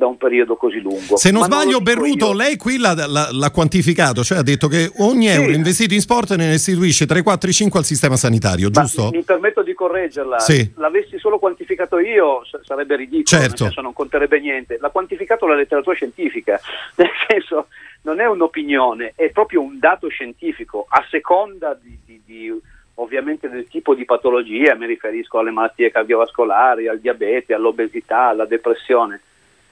da 0.00 0.06
un 0.06 0.16
periodo 0.16 0.56
così 0.56 0.80
lungo. 0.80 1.18
Se 1.18 1.30
non 1.30 1.40
Ma 1.40 1.46
sbaglio, 1.46 1.72
non 1.72 1.82
Berruto, 1.82 2.28
io. 2.28 2.32
lei 2.32 2.56
qui 2.56 2.78
l'ha, 2.78 2.94
l'ha, 3.06 3.28
l'ha, 3.30 3.50
quantificato, 3.50 4.24
cioè 4.24 4.38
ha 4.38 4.42
detto 4.42 4.66
che 4.66 4.90
ogni 5.00 5.28
sì. 5.28 5.34
euro 5.34 5.52
investito 5.52 5.92
in 5.92 6.00
sport 6.00 6.34
ne 6.36 6.48
restituisce 6.48 7.04
3, 7.04 7.20
4, 7.20 7.52
5 7.52 7.78
al 7.78 7.84
sistema 7.84 8.16
sanitario, 8.16 8.70
giusto? 8.70 9.04
Ma 9.04 9.10
mi 9.10 9.22
permetto 9.22 9.62
di 9.62 9.74
correggerla. 9.74 10.38
Sì. 10.38 10.72
L'avessi 10.76 11.18
solo 11.18 11.38
quantificato 11.38 11.98
io 11.98 12.40
sarebbe 12.62 12.96
ridicolo, 12.96 13.24
certo. 13.24 13.46
nel 13.48 13.56
senso 13.58 13.82
non 13.82 13.92
conterebbe 13.92 14.40
niente. 14.40 14.78
L'ha 14.80 14.88
quantificato 14.88 15.46
la 15.46 15.54
letteratura 15.54 15.94
scientifica, 15.94 16.58
nel 16.96 17.10
senso 17.28 17.66
non 18.02 18.20
è 18.20 18.26
un'opinione, 18.26 19.12
è 19.14 19.28
proprio 19.28 19.60
un 19.60 19.78
dato 19.78 20.08
scientifico 20.08 20.86
a 20.88 21.04
seconda 21.10 21.78
di, 21.78 21.98
di, 22.06 22.22
di 22.24 22.60
ovviamente 22.94 23.50
del 23.50 23.68
tipo 23.68 23.94
di 23.94 24.06
patologia, 24.06 24.74
mi 24.74 24.86
riferisco 24.86 25.38
alle 25.38 25.50
malattie 25.50 25.90
cardiovascolari, 25.90 26.88
al 26.88 27.00
diabete, 27.00 27.52
all'obesità, 27.52 28.28
alla 28.28 28.46
depressione 28.46 29.20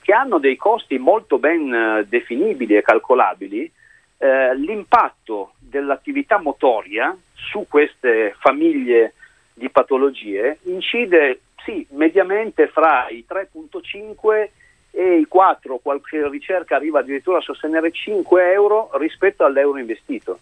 che 0.09 0.15
hanno 0.15 0.39
dei 0.39 0.57
costi 0.57 0.97
molto 0.97 1.39
ben 1.39 1.71
eh, 1.71 2.07
definibili 2.09 2.75
e 2.75 2.81
calcolabili, 2.81 3.71
eh, 4.17 4.57
l'impatto 4.57 5.53
dell'attività 5.59 6.39
motoria 6.39 7.15
su 7.35 7.67
queste 7.69 8.35
famiglie 8.39 9.13
di 9.53 9.69
patologie 9.69 10.61
incide 10.63 11.41
sì, 11.63 11.87
mediamente 11.91 12.69
fra 12.69 13.07
i 13.11 13.27
3.5 13.29 14.49
e 14.93 15.19
i 15.19 15.27
4, 15.27 15.77
qualche 15.77 16.27
ricerca 16.31 16.77
arriva 16.77 17.01
addirittura 17.01 17.37
a 17.37 17.43
sostenere 17.43 17.91
5 17.91 18.51
euro 18.51 18.89
rispetto 18.95 19.45
all'euro 19.45 19.77
investito. 19.77 20.39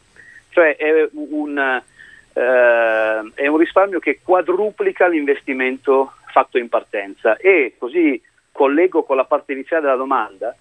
Cioè 0.50 0.76
è 0.76 1.08
un, 1.12 1.58
eh, 1.58 3.32
è 3.34 3.46
un 3.48 3.56
risparmio 3.56 3.98
che 3.98 4.20
quadruplica 4.22 5.08
l'investimento 5.08 6.12
fatto 6.28 6.56
in 6.56 6.68
partenza 6.68 7.36
e 7.36 7.74
così 7.76 8.22
collego 8.56 9.02
con 9.04 9.16
la 9.16 9.24
parte 9.24 9.52
iniziale 9.52 9.82
della 9.82 9.96
domanda, 9.96 10.56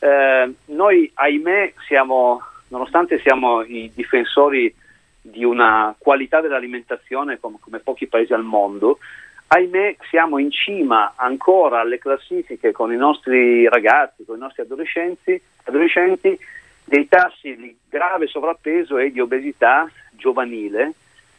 eh, 0.00 0.52
noi 0.66 1.10
ahimè 1.14 1.74
siamo, 1.86 2.42
nonostante 2.68 3.20
siamo 3.20 3.62
i 3.62 3.90
difensori 3.94 4.74
di 5.20 5.44
una 5.44 5.94
qualità 5.96 6.40
dell'alimentazione 6.40 7.38
come, 7.38 7.58
come 7.60 7.78
pochi 7.78 8.08
paesi 8.08 8.32
al 8.32 8.42
mondo, 8.42 8.98
ahimè 9.46 9.96
siamo 10.10 10.38
in 10.38 10.50
cima 10.50 11.14
ancora 11.16 11.80
alle 11.80 11.98
classifiche 11.98 12.72
con 12.72 12.92
i 12.92 12.96
nostri 12.96 13.68
ragazzi, 13.68 14.24
con 14.24 14.36
i 14.36 14.40
nostri 14.40 14.62
adolescenti, 14.62 15.40
adolescenti 15.64 16.38
dei 16.84 17.06
tassi 17.08 17.56
di 17.56 17.76
grave 17.88 18.26
sovrappeso 18.26 18.98
e 18.98 19.10
di 19.12 19.20
obesità 19.20 19.88
giovanile 20.12 20.94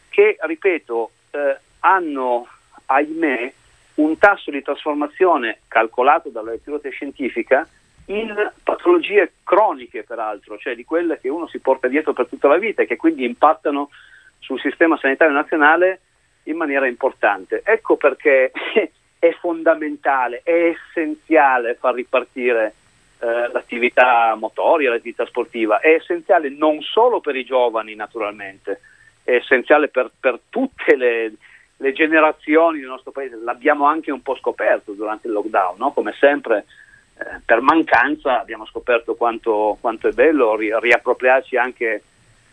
che, 0.09 0.37
ripeto, 0.39 1.11
eh, 1.31 1.57
hanno, 1.79 2.47
ahimè, 2.85 3.53
un 3.97 4.17
tasso 4.17 4.51
di 4.51 4.61
trasformazione 4.61 5.59
calcolato 5.67 6.29
dalla 6.29 6.51
lettura 6.51 6.79
scientifica 6.89 7.67
in 8.07 8.51
patologie 8.63 9.33
croniche, 9.43 10.03
peraltro, 10.03 10.57
cioè 10.57 10.75
di 10.75 10.85
quelle 10.85 11.19
che 11.19 11.29
uno 11.29 11.47
si 11.47 11.59
porta 11.59 11.87
dietro 11.87 12.13
per 12.13 12.27
tutta 12.27 12.47
la 12.47 12.57
vita 12.57 12.81
e 12.81 12.85
che 12.85 12.95
quindi 12.95 13.25
impattano 13.25 13.89
sul 14.39 14.59
sistema 14.59 14.97
sanitario 14.97 15.33
nazionale 15.33 16.01
in 16.43 16.55
maniera 16.55 16.87
importante. 16.87 17.61
Ecco 17.65 17.97
perché 17.97 18.51
è 19.19 19.31
fondamentale, 19.39 20.41
è 20.43 20.75
essenziale 20.75 21.75
far 21.75 21.95
ripartire 21.95 22.75
eh, 23.19 23.49
l'attività 23.51 24.35
motoria, 24.35 24.91
l'attività 24.91 25.25
sportiva, 25.25 25.79
è 25.79 25.95
essenziale 25.95 26.49
non 26.49 26.81
solo 26.81 27.19
per 27.19 27.35
i 27.35 27.43
giovani 27.43 27.95
naturalmente, 27.95 28.79
è 29.23 29.33
essenziale 29.33 29.89
per, 29.89 30.11
per 30.17 30.39
tutte 30.49 30.95
le, 30.95 31.33
le, 31.77 31.93
generazioni 31.93 32.79
del 32.79 32.89
nostro 32.89 33.11
paese, 33.11 33.37
l'abbiamo 33.43 33.85
anche 33.85 34.11
un 34.11 34.21
po' 34.21 34.35
scoperto 34.35 34.93
durante 34.93 35.27
il 35.27 35.33
lockdown, 35.33 35.75
no? 35.77 35.91
come 35.91 36.13
sempre 36.19 36.65
eh, 37.19 37.41
per 37.43 37.61
mancanza 37.61 38.39
abbiamo 38.39 38.65
scoperto 38.65 39.15
quanto, 39.15 39.77
quanto 39.79 40.07
è 40.07 40.11
bello 40.11 40.55
ri- 40.55 40.71
riappropriarci 40.79 41.57
anche 41.57 42.03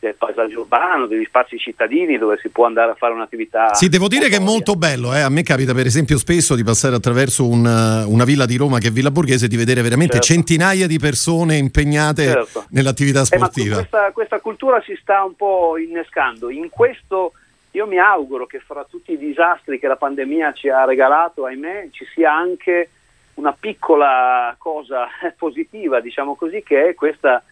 del 0.04 0.14
paesaggio 0.16 0.60
urbano, 0.60 1.06
degli 1.06 1.24
spazi 1.24 1.56
cittadini 1.58 2.18
dove 2.18 2.38
si 2.40 2.50
può 2.50 2.66
andare 2.66 2.92
a 2.92 2.94
fare 2.94 3.14
un'attività. 3.14 3.72
Sì, 3.72 3.88
devo 3.88 4.08
dire 4.08 4.28
che 4.28 4.36
è 4.36 4.40
molto 4.40 4.74
bello. 4.74 5.14
Eh? 5.14 5.20
A 5.20 5.30
me 5.30 5.42
capita, 5.42 5.72
per 5.72 5.86
esempio, 5.86 6.18
spesso 6.18 6.54
di 6.54 6.62
passare 6.62 6.94
attraverso 6.94 7.46
un, 7.46 7.64
una 8.06 8.24
villa 8.24 8.44
di 8.44 8.56
Roma 8.56 8.78
che 8.78 8.88
è 8.88 8.90
Villa 8.90 9.10
Borghese 9.10 9.46
e 9.46 9.48
di 9.48 9.56
vedere 9.56 9.80
veramente 9.80 10.20
certo. 10.20 10.26
centinaia 10.26 10.86
di 10.86 10.98
persone 10.98 11.56
impegnate 11.56 12.24
certo. 12.24 12.66
nell'attività 12.70 13.24
sportiva. 13.24 13.76
Eh, 13.76 13.78
questa, 13.78 14.10
questa 14.12 14.40
cultura 14.40 14.82
si 14.82 14.96
sta 15.00 15.24
un 15.24 15.34
po' 15.34 15.78
innescando. 15.78 16.50
In 16.50 16.68
questo. 16.68 17.32
Io 17.74 17.86
mi 17.86 17.98
auguro 17.98 18.46
che 18.46 18.60
fra 18.60 18.84
tutti 18.84 19.12
i 19.12 19.18
disastri 19.18 19.80
che 19.80 19.88
la 19.88 19.96
pandemia 19.96 20.52
ci 20.52 20.68
ha 20.68 20.84
regalato, 20.84 21.44
ahimè, 21.44 21.88
ci 21.90 22.04
sia 22.14 22.32
anche 22.32 22.88
una 23.34 23.52
piccola 23.52 24.54
cosa 24.58 25.08
positiva, 25.36 26.00
diciamo 26.00 26.36
così, 26.36 26.62
che 26.62 26.88
è 26.88 26.94
questa 26.94 27.42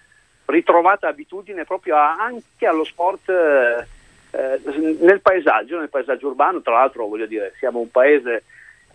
ritrovata 0.44 1.08
abitudine 1.08 1.64
proprio 1.64 1.96
anche 1.96 2.66
allo 2.66 2.84
sport 2.84 3.28
eh, 3.30 3.86
eh, 4.30 4.60
nel 5.00 5.20
paesaggio, 5.20 5.78
nel 5.78 5.88
paesaggio 5.88 6.28
urbano. 6.28 6.62
Tra 6.62 6.74
l'altro, 6.74 7.08
voglio 7.08 7.26
dire, 7.26 7.54
siamo 7.58 7.80
un 7.80 7.90
paese 7.90 8.44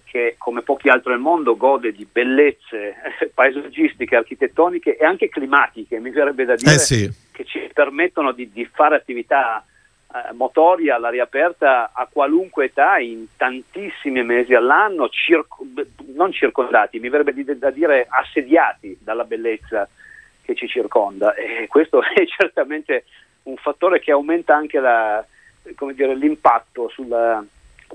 che 0.06 0.36
come 0.38 0.62
pochi 0.62 0.88
altri 0.88 1.12
al 1.12 1.20
mondo 1.20 1.58
gode 1.58 1.92
di 1.92 2.08
bellezze 2.10 2.96
eh, 3.20 3.28
paesaggistiche, 3.36 4.16
architettoniche 4.16 4.96
e 4.96 5.04
anche 5.04 5.28
climatiche, 5.28 6.00
mi 6.00 6.12
verrebbe 6.12 6.46
da 6.46 6.56
dire, 6.56 6.76
eh 6.76 6.80
sì. 6.80 7.12
che 7.34 7.44
ci 7.44 7.70
permettono 7.74 8.32
di, 8.32 8.50
di 8.50 8.64
fare 8.64 8.96
attività 8.96 9.66
eh, 10.14 10.34
motori 10.34 10.90
all'aria 10.90 11.24
aperta 11.24 11.92
a 11.94 12.08
qualunque 12.12 12.66
età 12.66 12.98
in 12.98 13.26
tantissimi 13.36 14.24
mesi 14.24 14.54
all'anno, 14.54 15.10
circo, 15.10 15.66
non 16.16 16.32
circondati, 16.32 17.00
mi 17.00 17.10
verrebbe 17.10 17.58
da 17.58 17.72
dire 17.72 18.08
assediati 18.10 18.98
dalla 19.02 19.26
bellezza 19.26 19.88
che 20.44 20.56
ci 20.56 20.68
circonda 20.68 21.34
e 21.34 21.68
questo 21.68 22.02
è 22.14 22.26
certamente 22.26 23.04
un 23.44 23.58
fattore 23.58 24.00
che 24.00 24.12
aumenta 24.12 24.56
anche 24.56 24.80
la, 24.80 25.26
dire, 25.94 26.16
l'impatto 26.16 26.90
sulla, 26.90 27.44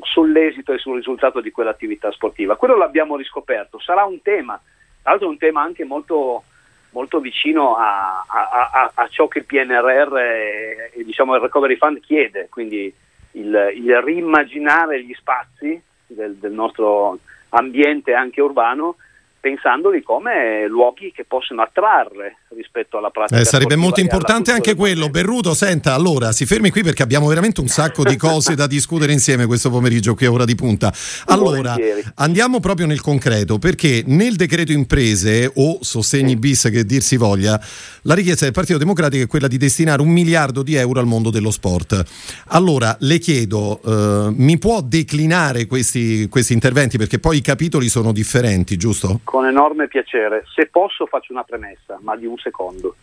sull'esito 0.01 0.73
e 0.73 0.79
sul 0.79 0.97
risultato 0.97 1.41
di 1.41 1.51
quell'attività 1.51 2.11
sportiva. 2.11 2.57
Quello 2.57 2.77
l'abbiamo 2.77 3.17
riscoperto, 3.17 3.79
sarà 3.79 4.05
un 4.05 4.21
tema, 4.23 4.61
tra 5.03 5.13
l'altro 5.13 5.29
un 5.29 5.39
tema 5.39 5.63
anche 5.63 5.85
molto, 5.85 6.45
molto 6.93 7.21
vicino 7.21 7.77
a, 7.77 8.25
a, 8.27 8.71
a, 8.73 8.93
a, 8.95 9.09
ciò 9.09 9.29
che 9.29 9.41
il 9.41 9.45
PNRR 9.45 10.17
e, 10.17 10.93
diciamo, 11.05 11.35
il 11.35 11.41
Recovery 11.41 11.77
Fund 11.77 12.01
chiede, 12.01 12.49
quindi 12.49 12.93
il, 13.33 13.73
il 13.75 14.01
rimmaginare 14.01 15.03
gli 15.03 15.15
spazi 15.15 15.81
del, 16.07 16.37
del 16.37 16.53
nostro 16.53 17.19
ambiente 17.51 18.15
anche 18.15 18.41
urbano 18.41 18.97
pensandoli 19.43 20.05
come 20.05 20.69
luoghi 20.69 21.11
che 21.13 21.25
possono 21.25 21.63
attrarre 21.63 22.37
rispetto 22.55 22.99
alla 22.99 23.11
pratica. 23.11 23.41
Eh, 23.41 23.45
sarebbe 23.45 23.75
molto 23.75 23.99
importante 23.99 24.53
anche 24.53 24.77
quello. 24.77 25.09
Berruto, 25.11 25.53
senta, 25.53 25.95
allora 25.95 26.31
si 26.31 26.47
fermi 26.47 26.71
qui 26.71 26.85
perché 26.85 27.03
abbiamo 27.03 27.27
veramente 27.27 27.61
un 27.61 27.67
sacco 27.67 28.05
di 28.05 28.17
cose 28.17 28.55
da 28.55 28.69
discutere 28.69 29.13
insieme 29.13 29.47
questo 29.47 29.69
pomeriggio 29.69 30.15
qui 30.15 30.27
a 30.27 30.31
ora 30.31 30.45
di 30.45 30.55
punta. 30.55 30.93
Allora, 31.27 31.75
andiamo 32.15 32.61
proprio 32.61 32.87
nel 32.87 33.01
concreto 33.01 33.59
perché 33.59 34.05
nel 34.07 34.37
decreto 34.37 34.71
imprese 34.71 35.51
o 35.53 35.79
sostegni 35.81 36.37
bis 36.37 36.69
che 36.71 36.85
dir 36.85 37.03
si 37.03 37.17
voglia, 37.17 37.61
la 38.03 38.15
richiesta 38.15 38.45
del 38.45 38.55
Partito 38.55 38.79
Democratico 38.79 39.25
è 39.25 39.27
quella 39.27 39.49
di 39.49 39.57
destinare 39.57 40.03
un 40.03 40.09
miliardo 40.09 40.63
di 40.63 40.77
euro 40.77 41.01
al 41.01 41.07
mondo 41.07 41.31
dello 41.31 41.51
sport. 41.51 42.01
Allora, 42.49 42.97
le 43.01 43.19
chiedo, 43.19 43.81
eh, 43.85 44.33
mi 44.37 44.57
può 44.59 44.81
declinare 44.83 45.67
questi, 45.67 46.29
questi 46.29 46.53
interventi 46.53 46.97
perché 46.97 47.19
poi 47.19 47.39
i 47.39 47.41
capitoli 47.41 47.89
sono 47.89 48.13
differenti, 48.13 48.77
giusto? 48.77 49.21
Con 49.33 49.47
enorme 49.47 49.89
piacere. 49.89 50.45
Se 50.55 50.67
posso 50.67 51.07
faccio 51.07 51.33
una 51.33 51.43
premessa, 51.43 51.99
ma 52.03 52.15
di 52.17 52.27
un 52.27 52.37
secondo. 52.37 52.97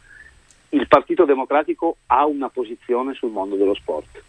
Il 0.69 0.87
Partito 0.87 1.25
Democratico 1.25 1.97
ha 2.05 2.23
una 2.27 2.49
posizione 2.49 3.15
sul 3.15 3.31
mondo 3.31 3.55
dello 3.55 3.73
sport. 3.73 4.21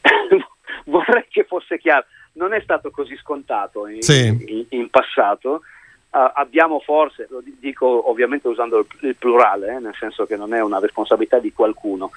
Vorrei 0.86 1.26
che 1.28 1.44
fosse 1.44 1.76
chiaro. 1.76 2.06
Non 2.36 2.54
è 2.54 2.60
stato 2.62 2.90
così 2.90 3.14
scontato 3.18 3.86
in, 3.86 4.00
sì. 4.00 4.28
in, 4.28 4.64
in 4.70 4.88
passato. 4.88 5.60
Uh, 6.08 6.30
abbiamo 6.32 6.80
forse, 6.80 7.26
lo 7.28 7.42
dico 7.44 8.08
ovviamente 8.08 8.48
usando 8.48 8.78
il, 8.78 8.86
il 9.00 9.16
plurale, 9.16 9.76
eh, 9.76 9.78
nel 9.78 9.94
senso 9.98 10.24
che 10.24 10.36
non 10.36 10.54
è 10.54 10.62
una 10.62 10.78
responsabilità 10.78 11.38
di 11.38 11.52
qualcuno, 11.52 12.12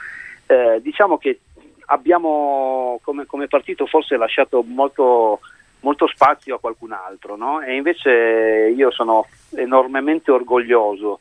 eh, 0.46 0.80
diciamo 0.82 1.18
che 1.18 1.42
abbiamo 1.88 3.02
come, 3.04 3.26
come 3.26 3.48
partito 3.48 3.86
forse 3.86 4.16
lasciato 4.16 4.64
molto 4.64 5.42
molto 5.86 6.08
spazio 6.08 6.56
a 6.56 6.60
qualcun 6.60 6.94
altro, 6.94 7.36
no? 7.36 7.62
E 7.62 7.76
invece 7.76 8.74
io 8.76 8.90
sono 8.90 9.28
enormemente 9.56 10.32
orgoglioso 10.32 11.20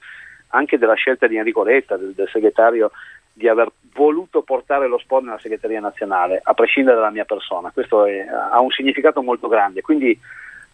anche 0.49 0.79
della 0.79 0.95
scelta 0.95 1.27
di 1.27 1.37
Enrico 1.37 1.63
Letta, 1.63 1.99
del, 1.99 2.13
del 2.15 2.31
segretario, 2.33 2.91
di 3.31 3.47
aver 3.47 3.71
voluto 3.93 4.41
portare 4.41 4.89
lo 4.89 4.99
sport 4.99 5.25
nella 5.25 5.39
segreteria 5.39 5.81
nazionale, 5.81 6.41
a 6.43 6.55
prescindere 6.55 6.97
dalla 6.97 7.11
mia 7.11 7.27
persona. 7.27 7.71
Questo 7.73 8.07
è, 8.07 8.25
ha 8.27 8.59
un 8.61 8.71
significato 8.71 9.21
molto 9.23 9.49
grande. 9.49 9.83
Quindi 9.83 10.19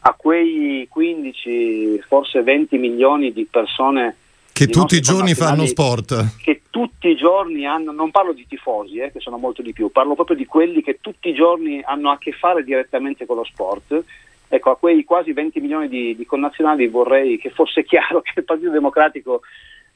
a 0.02 0.14
quei 0.16 0.86
15, 0.88 2.04
forse 2.06 2.42
20 2.42 2.78
milioni 2.78 3.32
di 3.32 3.44
persone 3.50 4.16
che 4.52 4.66
tutti 4.66 4.94
i 4.94 5.00
giorni 5.00 5.34
fanno 5.34 5.64
sport. 5.64 6.36
Che 6.36 6.59
tutti 7.00 7.14
i 7.14 7.16
giorni 7.16 7.64
hanno, 7.64 7.92
non 7.92 8.10
parlo 8.10 8.34
di 8.34 8.46
tifosi, 8.46 8.98
eh, 8.98 9.10
che 9.10 9.20
sono 9.20 9.38
molto 9.38 9.62
di 9.62 9.72
più, 9.72 9.90
parlo 9.90 10.14
proprio 10.14 10.36
di 10.36 10.44
quelli 10.44 10.82
che 10.82 10.98
tutti 11.00 11.30
i 11.30 11.34
giorni 11.34 11.80
hanno 11.82 12.10
a 12.10 12.18
che 12.18 12.30
fare 12.32 12.62
direttamente 12.62 13.24
con 13.24 13.36
lo 13.36 13.44
sport. 13.44 14.04
Ecco, 14.46 14.70
a 14.70 14.76
quei 14.76 15.02
quasi 15.04 15.32
20 15.32 15.60
milioni 15.60 15.88
di, 15.88 16.14
di 16.14 16.26
connazionali 16.26 16.88
vorrei 16.88 17.38
che 17.38 17.48
fosse 17.48 17.84
chiaro 17.88 18.20
che 18.20 18.32
il 18.36 18.44
Partito 18.44 18.68
Democratico 18.70 19.40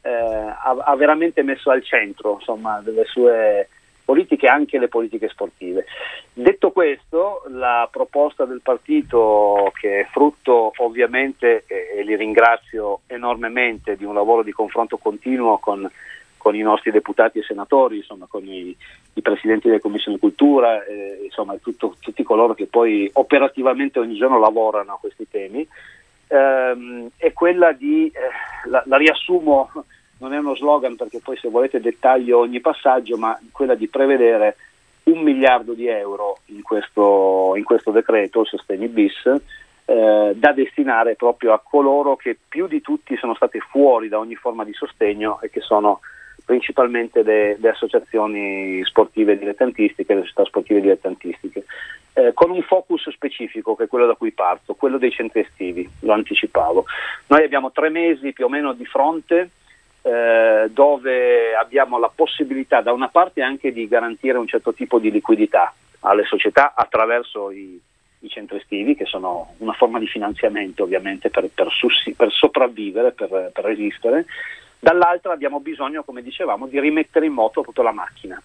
eh, 0.01 0.11
ha, 0.11 0.77
ha, 0.83 0.97
veramente 0.97 1.43
messo 1.43 1.71
al 1.71 1.85
centro 1.85 2.37
insomma, 2.39 2.81
delle 2.81 3.05
sue 3.05 3.69
politiche 4.03 4.47
anche 4.47 4.79
le 4.79 4.89
politiche 4.89 5.29
sportive. 5.29 5.85
Detto 6.33 6.71
questo, 6.71 7.43
la 7.49 7.87
proposta 7.93 8.47
del 8.47 8.61
partito, 8.63 9.73
che 9.79 10.01
è 10.01 10.09
frutto 10.11 10.73
ovviamente, 10.77 11.65
e, 11.67 11.99
e 11.99 12.03
li 12.03 12.17
ringrazio 12.17 13.01
enormemente, 13.09 13.97
di 13.97 14.05
un 14.05 14.15
lavoro 14.15 14.43
di 14.43 14.53
confronto 14.53 14.97
continuo 14.97 15.59
con, 15.59 15.91
con 16.45 16.55
i 16.55 16.61
nostri 16.61 16.91
deputati 16.91 17.39
e 17.39 17.43
senatori, 17.43 17.97
insomma, 17.97 18.27
con 18.29 18.47
i, 18.47 18.77
i 19.15 19.23
presidenti 19.23 19.69
delle 19.69 19.81
commissioni 19.81 20.19
cultura, 20.19 20.85
eh, 20.85 21.23
insomma, 21.25 21.57
tutto, 21.57 21.97
tutti 21.99 22.23
coloro 22.23 22.53
che 22.53 22.67
poi 22.67 23.09
operativamente 23.15 23.99
ogni 23.99 24.15
giorno 24.15 24.39
lavorano 24.39 24.93
a 24.93 24.99
questi 25.01 25.27
temi, 25.27 25.67
ehm, 26.27 27.09
è 27.17 27.33
quella 27.33 27.73
di, 27.73 28.09
eh, 28.09 28.69
la, 28.69 28.83
la 28.85 28.99
riassumo 28.99 29.71
non 30.19 30.35
è 30.35 30.39
uno 30.39 30.55
slogan 30.55 30.97
perché 30.97 31.21
poi 31.21 31.39
se 31.39 31.49
volete 31.49 31.81
dettaglio 31.81 32.41
ogni 32.41 32.61
passaggio, 32.61 33.17
ma 33.17 33.39
quella 33.51 33.75
di 33.75 33.89
prevedere 33.89 34.57
un 35.05 35.23
miliardo 35.23 35.73
di 35.73 35.87
euro 35.87 36.41
in 36.47 36.61
questo, 36.61 37.55
in 37.57 37.65
questo 37.65 37.91
decreto, 37.91 38.43
il 38.43 38.47
sostegni 38.49 38.89
bis, 38.89 39.25
eh, 39.87 40.33
da 40.35 40.53
destinare 40.53 41.15
proprio 41.15 41.55
a 41.55 41.63
coloro 41.63 42.17
che 42.17 42.37
più 42.47 42.67
di 42.67 42.83
tutti 42.83 43.17
sono 43.17 43.35
stati 43.35 43.61
fuori 43.61 44.09
da 44.09 44.19
ogni 44.19 44.35
forma 44.35 44.63
di 44.63 44.75
sostegno 44.75 45.41
e 45.41 45.49
che 45.49 45.61
sono 45.61 46.01
principalmente 46.45 47.23
le, 47.23 47.57
associazioni 47.69 48.85
sportive 48.85 49.39
dilettantistiche, 49.39 50.15
le 50.15 50.21
società 50.21 50.45
sportive 50.45 50.81
dilettantistiche, 50.81 51.65
eh, 52.13 52.33
con 52.35 52.51
un 52.51 52.63
focus 52.63 53.11
specifico 53.11 53.75
che 53.75 53.85
è 53.85 53.89
quello 53.89 54.07
da 54.07 54.15
cui 54.15 54.33
parto, 54.33 54.75
quello 54.75 54.99
dei 54.99 55.11
centri 55.11 55.41
estivi, 55.41 55.89
lo 56.01 56.13
anticipavo. 56.13 56.85
Noi 57.29 57.45
abbiamo 57.45 57.73
tre 57.73 57.89
mesi 57.89 58.33
più 58.33 58.45
o 58.45 58.49
meno 58.49 58.73
di 58.73 58.85
fronte 58.85 59.51
eh, 60.03 60.69
dove 60.71 61.55
abbiamo 61.55 61.99
la 61.99 62.13
possibilità 62.15 62.83
da 62.83 62.93
una 62.93 63.09
parte 63.09 63.43
anche 63.43 63.73
di 63.73 63.89
garantire 63.89 64.37
un 64.37 64.47
certo 64.47 64.75
tipo 64.75 64.99
di 64.99 65.11
liquidità 65.11 65.73
alle 66.01 66.25
società 66.25 66.75
attraverso 66.77 67.51
i, 67.51 67.81
i 68.21 68.29
centri 68.29 68.59
estivi, 68.59 68.95
che 68.95 69.07
sono 69.07 69.55
una 69.59 69.73
forma 69.73 69.99
di 69.99 70.07
finanziamento 70.07 70.83
ovviamente 70.83 71.31
per, 71.31 71.49
per, 71.55 71.71
sussi- 71.71 72.13
per 72.13 72.31
sopravvivere, 72.31 73.13
per, 73.13 73.51
per 73.53 73.65
resistere, 73.65 74.27
dall'altra 74.79 75.33
abbiamo 75.33 75.61
bisogno, 75.61 76.05
come 76.05 76.23
dicevamo, 76.23 76.67
di 76.67 76.79
rimettere 76.81 77.27
in 77.27 77.33
moto 77.33 77.63
proprio 77.63 77.85
la 77.85 77.93
macchina, 77.93 78.41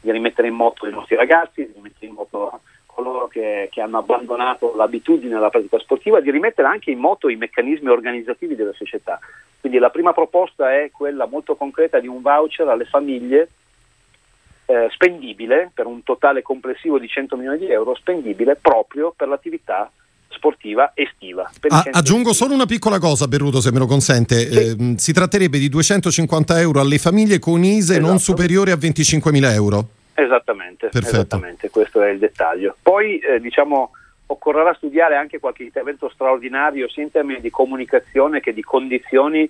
di 0.00 0.10
rimettere 0.10 0.48
in 0.48 0.54
moto 0.54 0.86
i 0.86 0.90
nostri 0.90 1.16
ragazzi, 1.16 1.66
di 1.66 1.72
rimettere 1.74 2.06
in 2.06 2.14
moto 2.14 2.60
coloro 2.86 3.26
che, 3.26 3.68
che, 3.70 3.80
hanno 3.80 3.98
abbandonato 3.98 4.74
l'abitudine 4.76 5.34
alla 5.34 5.48
pratica 5.48 5.78
sportiva, 5.78 6.20
di 6.20 6.30
rimettere 6.30 6.68
anche 6.68 6.90
in 6.90 6.98
moto 6.98 7.28
i 7.28 7.36
meccanismi 7.36 7.88
organizzativi 7.88 8.54
delle 8.54 8.74
società. 8.74 9.18
Quindi 9.60 9.78
la 9.78 9.90
prima 9.90 10.12
proposta 10.12 10.72
è 10.72 10.90
quella 10.90 11.26
molto 11.26 11.56
concreta 11.56 12.00
di 12.00 12.08
un 12.08 12.20
voucher 12.20 12.68
alle 12.68 12.84
famiglie 12.84 13.48
eh, 14.66 14.88
spendibile 14.90 15.70
per 15.72 15.86
un 15.86 16.02
totale 16.02 16.42
complessivo 16.42 16.98
di 16.98 17.08
100 17.08 17.36
milioni 17.36 17.58
di 17.58 17.70
euro, 17.70 17.94
spendibile 17.94 18.56
proprio 18.56 19.12
per 19.16 19.28
l'attività 19.28 19.90
sportiva 20.34 20.92
estiva. 20.94 21.50
Ah, 21.68 21.84
aggiungo 21.90 22.32
solo 22.32 22.54
una 22.54 22.66
piccola 22.66 22.98
cosa, 22.98 23.28
Berruto, 23.28 23.60
se 23.60 23.72
me 23.72 23.78
lo 23.78 23.86
consente. 23.86 24.36
Sì. 24.36 24.58
Eh, 24.58 24.98
si 24.98 25.12
tratterebbe 25.12 25.58
di 25.58 25.68
250 25.68 26.60
euro 26.60 26.80
alle 26.80 26.98
famiglie 26.98 27.38
con 27.38 27.62
ISE 27.62 27.94
esatto. 27.94 28.06
non 28.06 28.18
superiori 28.18 28.70
a 28.70 28.76
25 28.76 29.32
mila 29.32 29.52
euro. 29.52 29.86
Esattamente, 30.14 30.90
esattamente, 30.92 31.70
questo 31.70 32.02
è 32.02 32.10
il 32.10 32.18
dettaglio. 32.18 32.76
Poi 32.82 33.18
eh, 33.18 33.40
diciamo 33.40 33.92
occorrerà 34.26 34.74
studiare 34.74 35.16
anche 35.16 35.38
qualche 35.38 35.62
intervento 35.62 36.10
straordinario 36.12 36.88
sia 36.88 37.02
in 37.02 37.10
termini 37.10 37.40
di 37.40 37.50
comunicazione 37.50 38.40
che 38.40 38.52
di 38.52 38.62
condizioni 38.62 39.48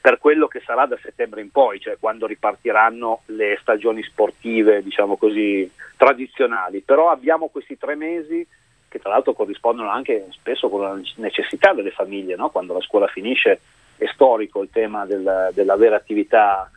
per 0.00 0.18
quello 0.18 0.48
che 0.48 0.60
sarà 0.64 0.84
da 0.84 0.98
settembre 1.02 1.40
in 1.40 1.50
poi, 1.50 1.80
cioè 1.80 1.96
quando 1.98 2.26
ripartiranno 2.26 3.22
le 3.26 3.56
stagioni 3.62 4.02
sportive, 4.02 4.82
diciamo 4.82 5.16
così, 5.16 5.70
tradizionali. 5.96 6.80
Però 6.80 7.10
abbiamo 7.10 7.48
questi 7.48 7.78
tre 7.78 7.94
mesi 7.94 8.46
che 8.94 9.00
tra 9.00 9.10
l'altro 9.10 9.32
corrispondono 9.32 9.90
anche 9.90 10.28
spesso 10.30 10.68
con 10.68 10.80
la 10.80 10.96
necessità 11.16 11.72
delle 11.72 11.90
famiglie, 11.90 12.36
no? 12.36 12.50
quando 12.50 12.74
la 12.74 12.80
scuola 12.80 13.08
finisce 13.08 13.60
è 13.96 14.06
storico 14.12 14.62
il 14.62 14.68
tema 14.70 15.04
del, 15.04 15.50
dell'avere 15.52 15.96
attività 15.96 16.70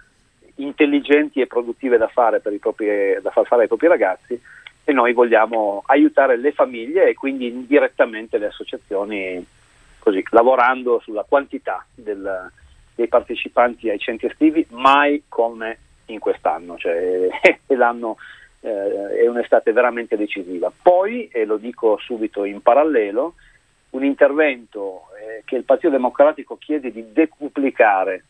intelligenti 0.55 1.41
e 1.41 1.45
produttive 1.45 1.97
da, 1.97 2.07
fare 2.07 2.39
propri, 2.39 3.19
da 3.21 3.29
far 3.29 3.45
fare 3.45 3.62
ai 3.62 3.67
propri 3.67 3.88
ragazzi 3.88 4.41
e 4.83 4.93
noi 4.93 5.13
vogliamo 5.13 5.83
aiutare 5.86 6.38
le 6.38 6.53
famiglie 6.53 7.07
e 7.07 7.13
quindi 7.13 7.50
indirettamente 7.50 8.39
le 8.39 8.47
associazioni 8.47 9.45
così, 10.00 10.24
lavorando 10.31 11.00
sulla 11.03 11.24
quantità 11.29 11.86
del, 11.93 12.51
dei 12.95 13.07
partecipanti 13.07 13.91
ai 13.91 14.00
centri 14.00 14.25
estivi 14.25 14.65
mai 14.71 15.25
come 15.29 15.77
in 16.05 16.17
quest'anno, 16.17 16.77
cioè 16.77 17.27
l'anno 17.77 18.17
eh, 18.67 19.19
è 19.21 19.27
un'estate 19.27 19.71
veramente 19.71 20.17
decisiva. 20.17 20.71
Poi, 20.81 21.29
e 21.31 21.45
lo 21.45 21.57
dico 21.57 21.97
subito 21.97 22.43
in 22.43 22.62
parallelo, 22.62 23.36
un 23.91 24.03
intervento 24.03 25.03
eh, 25.17 25.43
che 25.45 25.55
il 25.55 25.63
Partito 25.63 25.89
Democratico 25.89 26.57
chiede 26.57 26.91
di 26.91 27.12
decuplicare 27.13 28.24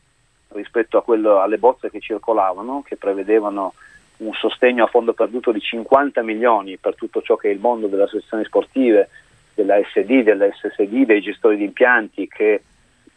rispetto 0.50 1.01
quello, 1.01 1.39
alle 1.39 1.58
bozze 1.58 1.89
che 1.89 2.00
circolavano, 2.00 2.84
che 2.86 2.96
prevedevano 2.96 3.74
un 4.17 4.34
sostegno 4.34 4.86
a 4.86 4.88
fondo 4.88 5.13
perduto 5.13 5.51
di 5.51 5.60
50 5.60 6.22
milioni 6.24 6.77
per 6.77 6.96
tutto 6.96 7.22
ciò 7.22 7.36
che 7.36 7.50
è 7.50 7.51
il 7.51 7.60
mondo 7.60 7.88
delle 7.88 8.03
associazioni 8.03 8.46
sportive, 8.46 9.10
della 9.53 9.79
SD, 9.82 10.22
della 10.22 10.48
SSD, 10.51 11.06
dei 11.06 11.22
gestori 11.22 11.58
di 11.58 11.63
impianti 11.63 12.27
che 12.27 12.62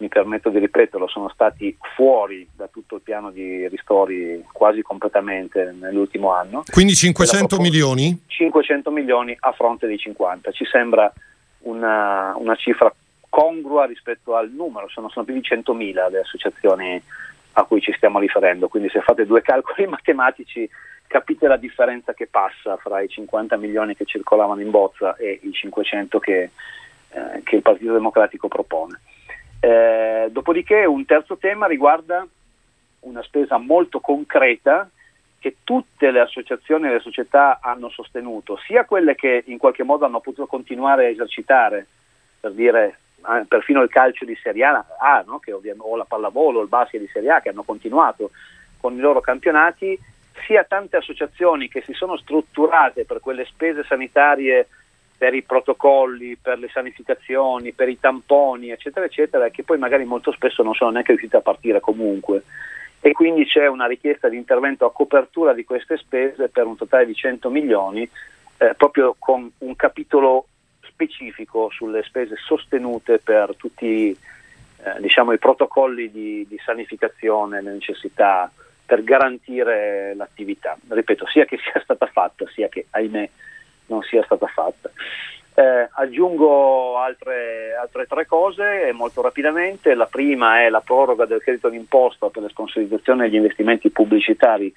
mi 0.00 0.09
permetto 0.09 0.49
di 0.49 0.59
ripeterlo, 0.59 1.07
sono 1.07 1.28
stati 1.28 1.76
fuori 1.95 2.49
da 2.57 2.69
tutto 2.69 2.97
il 2.97 3.02
piano 3.02 3.30
di 3.30 3.69
ristori 3.69 4.42
quasi 4.50 4.83
completamente 4.83 5.75
nell'ultimo 5.78 6.33
anno. 6.33 6.62
Quindi 6.71 6.95
500 6.95 7.61
milioni? 7.61 8.25
500 8.26 8.90
milioni 8.90 9.37
a 9.38 9.52
fronte 9.52 9.87
dei 9.87 9.99
50. 9.99 10.50
Ci 10.52 10.64
sembra 10.64 11.12
una, 11.61 12.35
una 12.37 12.54
cifra 12.57 12.92
congrua 13.28 13.85
rispetto 13.85 14.35
al 14.35 14.50
numero, 14.50 14.88
sono, 14.88 15.09
sono 15.09 15.25
più 15.25 15.35
di 15.35 15.40
100.000 15.40 16.11
le 16.11 16.21
associazioni 16.21 17.02
a 17.52 17.64
cui 17.64 17.80
ci 17.80 17.92
stiamo 17.92 18.19
riferendo, 18.19 18.69
quindi 18.69 18.88
se 18.90 19.00
fate 19.00 19.26
due 19.26 19.43
calcoli 19.43 19.86
matematici 19.89 20.69
capite 21.06 21.47
la 21.47 21.56
differenza 21.56 22.15
che 22.15 22.28
passa 22.28 22.76
fra 22.76 23.00
i 23.00 23.08
50 23.08 23.56
milioni 23.56 23.97
che 23.97 24.04
circolavano 24.04 24.60
in 24.60 24.71
bozza 24.71 25.17
e 25.17 25.41
i 25.43 25.52
500 25.52 26.19
che, 26.21 26.50
eh, 27.10 27.41
che 27.43 27.56
il 27.56 27.63
Partito 27.63 27.93
Democratico 27.93 28.47
propone. 28.47 29.00
Eh, 29.60 30.28
dopodiché 30.30 30.86
un 30.86 31.04
terzo 31.04 31.36
tema 31.36 31.66
riguarda 31.66 32.26
una 33.00 33.23
spesa 33.23 33.58
molto 33.58 34.00
concreta 34.00 34.88
che 35.38 35.56
tutte 35.64 36.10
le 36.10 36.20
associazioni 36.20 36.86
e 36.86 36.92
le 36.92 37.00
società 37.00 37.60
hanno 37.62 37.88
sostenuto, 37.88 38.58
sia 38.66 38.84
quelle 38.84 39.14
che 39.14 39.42
in 39.46 39.58
qualche 39.58 39.82
modo 39.82 40.04
hanno 40.04 40.20
potuto 40.20 40.46
continuare 40.46 41.06
a 41.06 41.08
esercitare, 41.08 41.86
per 42.38 42.52
dire 42.52 42.99
eh, 43.26 43.44
perfino 43.49 43.80
il 43.82 43.88
calcio 43.88 44.25
di 44.25 44.38
Serie 44.42 44.64
A, 44.64 44.84
ah, 44.99 45.25
no? 45.26 45.40
o 45.78 45.96
la 45.96 46.04
pallavolo 46.04 46.60
il 46.60 46.68
basket 46.68 47.00
di 47.00 47.08
Serie 47.10 47.30
A 47.30 47.40
che 47.40 47.49
hanno 47.49 47.62
continuato 47.62 48.30
con 48.78 48.94
i 48.94 49.00
loro 49.00 49.20
campionati, 49.20 49.99
sia 50.46 50.64
tante 50.64 50.96
associazioni 50.96 51.68
che 51.68 51.82
si 51.82 51.92
sono 51.92 52.16
strutturate 52.16 53.04
per 53.04 53.20
quelle 53.20 53.44
spese 53.46 53.82
sanitarie 53.84 54.68
per 55.21 55.35
i 55.35 55.43
protocolli, 55.43 56.39
per 56.41 56.59
le 56.59 56.71
sanificazioni, 56.73 57.73
per 57.73 57.91
i 57.91 58.00
tamponi, 58.00 58.71
eccetera, 58.71 59.04
eccetera, 59.04 59.50
che 59.50 59.65
poi 59.65 59.76
magari 59.76 60.06
molto 60.06 60.33
spesso 60.33 60.63
non 60.63 60.73
sono 60.73 60.93
neanche 60.93 61.11
riusciti 61.11 61.37
a 61.37 61.43
partire 61.43 61.78
comunque. 61.78 62.45
E 63.00 63.13
quindi 63.13 63.45
c'è 63.45 63.67
una 63.67 63.87
richiesta 63.87 64.30
di 64.30 64.39
intervento 64.39 64.87
a 64.87 64.93
copertura 64.93 65.52
di 65.52 65.63
queste 65.63 65.99
spese 65.99 66.49
per 66.49 66.65
un 66.65 66.75
totale 66.75 67.04
di 67.04 67.15
100 67.15 67.50
milioni, 67.50 68.09
eh, 68.56 68.75
proprio 68.78 69.15
con 69.19 69.47
un 69.59 69.76
capitolo 69.76 70.47
specifico 70.80 71.69
sulle 71.69 72.02
spese 72.02 72.37
sostenute 72.37 73.19
per 73.19 73.54
tutti 73.59 74.09
eh, 74.09 75.00
diciamo, 75.00 75.33
i 75.33 75.39
protocolli 75.39 76.11
di, 76.11 76.47
di 76.49 76.59
sanificazione, 76.65 77.61
le 77.61 77.73
necessità 77.73 78.50
per 78.87 79.04
garantire 79.04 80.15
l'attività. 80.15 80.78
Ripeto, 80.89 81.26
sia 81.26 81.45
che 81.45 81.59
sia 81.59 81.78
stata 81.83 82.06
fatta, 82.06 82.47
sia 82.54 82.69
che, 82.69 82.87
ahimè, 82.89 83.28
non 83.90 84.02
sia 84.02 84.22
stata 84.24 84.46
fatta. 84.46 84.90
Eh, 85.52 85.88
aggiungo 85.92 86.96
altre, 86.96 87.74
altre, 87.74 88.06
tre 88.06 88.24
cose 88.24 88.90
molto 88.92 89.20
rapidamente. 89.20 89.94
La 89.94 90.06
prima 90.06 90.62
è 90.62 90.70
la 90.70 90.80
proroga 90.80 91.26
del 91.26 91.42
credito 91.42 91.68
d'imposta 91.68 92.28
per 92.28 92.42
le 92.42 92.48
sponsorizzazioni 92.48 93.22
degli 93.22 93.34
investimenti 93.34 93.90
pubblicitari 93.90 94.72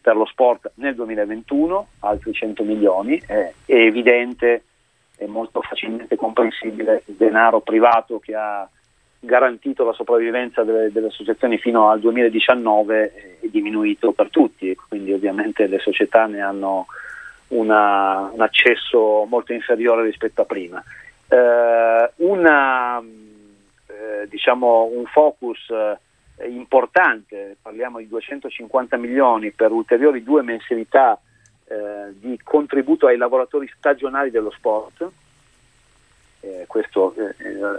per 0.00 0.16
lo 0.16 0.26
sport 0.26 0.72
nel 0.74 0.94
2021, 0.94 1.86
altri 2.00 2.32
100 2.32 2.62
milioni. 2.64 3.20
Eh, 3.26 3.54
è 3.64 3.74
evidente 3.74 4.64
e 5.16 5.26
molto 5.26 5.62
facilmente 5.62 6.16
comprensibile 6.16 7.02
il 7.06 7.14
denaro 7.14 7.60
privato 7.60 8.18
che 8.18 8.34
ha 8.34 8.68
garantito 9.18 9.84
la 9.84 9.92
sopravvivenza 9.92 10.62
delle, 10.62 10.92
delle 10.92 11.08
associazioni 11.08 11.58
fino 11.58 11.88
al 11.88 12.00
2019 12.00 13.38
è 13.40 13.46
diminuito 13.46 14.12
per 14.12 14.30
tutti, 14.30 14.74
quindi 14.88 15.12
ovviamente 15.12 15.66
le 15.66 15.78
società 15.78 16.26
ne 16.26 16.40
hanno 16.40 16.86
una, 17.48 18.30
un 18.32 18.40
accesso 18.40 19.24
molto 19.24 19.52
inferiore 19.52 20.02
rispetto 20.02 20.42
a 20.42 20.44
prima. 20.44 20.82
Eh, 21.28 22.10
una, 22.16 23.00
eh, 23.00 24.28
diciamo, 24.28 24.84
un 24.92 25.04
focus 25.06 25.70
eh, 25.70 26.48
importante, 26.48 27.56
parliamo 27.60 27.98
di 27.98 28.08
250 28.08 28.96
milioni 28.96 29.50
per 29.52 29.70
ulteriori 29.70 30.22
due 30.22 30.42
mensilità 30.42 31.18
eh, 31.68 32.12
di 32.12 32.38
contributo 32.42 33.06
ai 33.06 33.16
lavoratori 33.16 33.70
stagionali 33.76 34.30
dello 34.30 34.50
sport. 34.50 35.08
Eh, 36.40 36.64
questo 36.66 37.14
eh, 37.14 37.34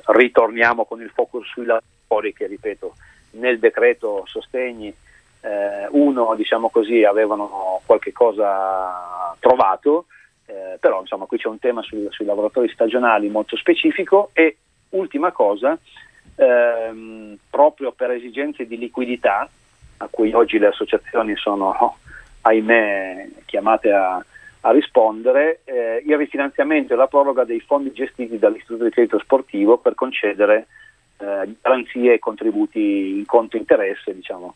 ritorniamo 0.06 0.86
con 0.86 1.02
il 1.02 1.10
focus 1.10 1.48
sui 1.48 1.66
lavori 1.66 2.34
che 2.34 2.48
ripeto 2.48 2.96
nel 3.32 3.60
decreto 3.60 4.24
sostegni 4.26 4.94
eh, 5.41 5.88
uno 5.91 6.36
diciamo 6.36 6.69
così 6.69 7.04
avevano 7.04 7.82
qualche 7.86 8.12
cosa 8.12 9.36
trovato, 9.39 10.06
eh, 10.45 10.78
però 10.80 11.02
insomma 11.02 11.26
qui 11.26 11.38
c'è 11.38 11.47
un 11.47 11.60
tema 11.60 11.82
sui, 11.82 12.08
sui, 12.10 12.26
lavoratori 12.26 12.69
stagionali 12.69 13.30
molto 13.30 13.56
specifico 13.56 14.30
e 14.34 14.58
ultima 14.89 15.32
cosa, 15.32 15.78
ehm, 16.36 17.38
proprio 17.50 17.91
per 17.91 18.12
esigenze 18.12 18.65
di 18.65 18.78
liquidità 18.78 19.50
a 19.97 20.08
cui 20.10 20.32
oggi 20.34 20.58
le 20.60 20.67
associazioni 20.67 21.36
sono 21.36 21.97
ahimè 22.41 23.30
chiamate 23.45 23.91
a, 23.91 24.23
a 24.62 24.71
rispondere, 24.71 25.62
eh, 25.65 26.04
il 26.06 26.17
rifinanziamento 26.17 26.93
e 26.93 26.95
la 26.95 27.08
proroga 27.08 27.43
dei 27.43 27.60
fondi 27.60 27.91
gestiti 27.91 28.38
dall'Istituto 28.38 28.84
di 28.84 28.91
Credito 28.91 29.19
Sportivo 29.19 29.78
per 29.78 29.95
concedere 29.95 30.67
eh, 31.17 31.56
garanzie 31.62 32.13
e 32.13 32.19
contributi 32.19 33.17
in 33.17 33.26
conto 33.26 33.58
interesse 33.58 34.13
diciamo, 34.13 34.56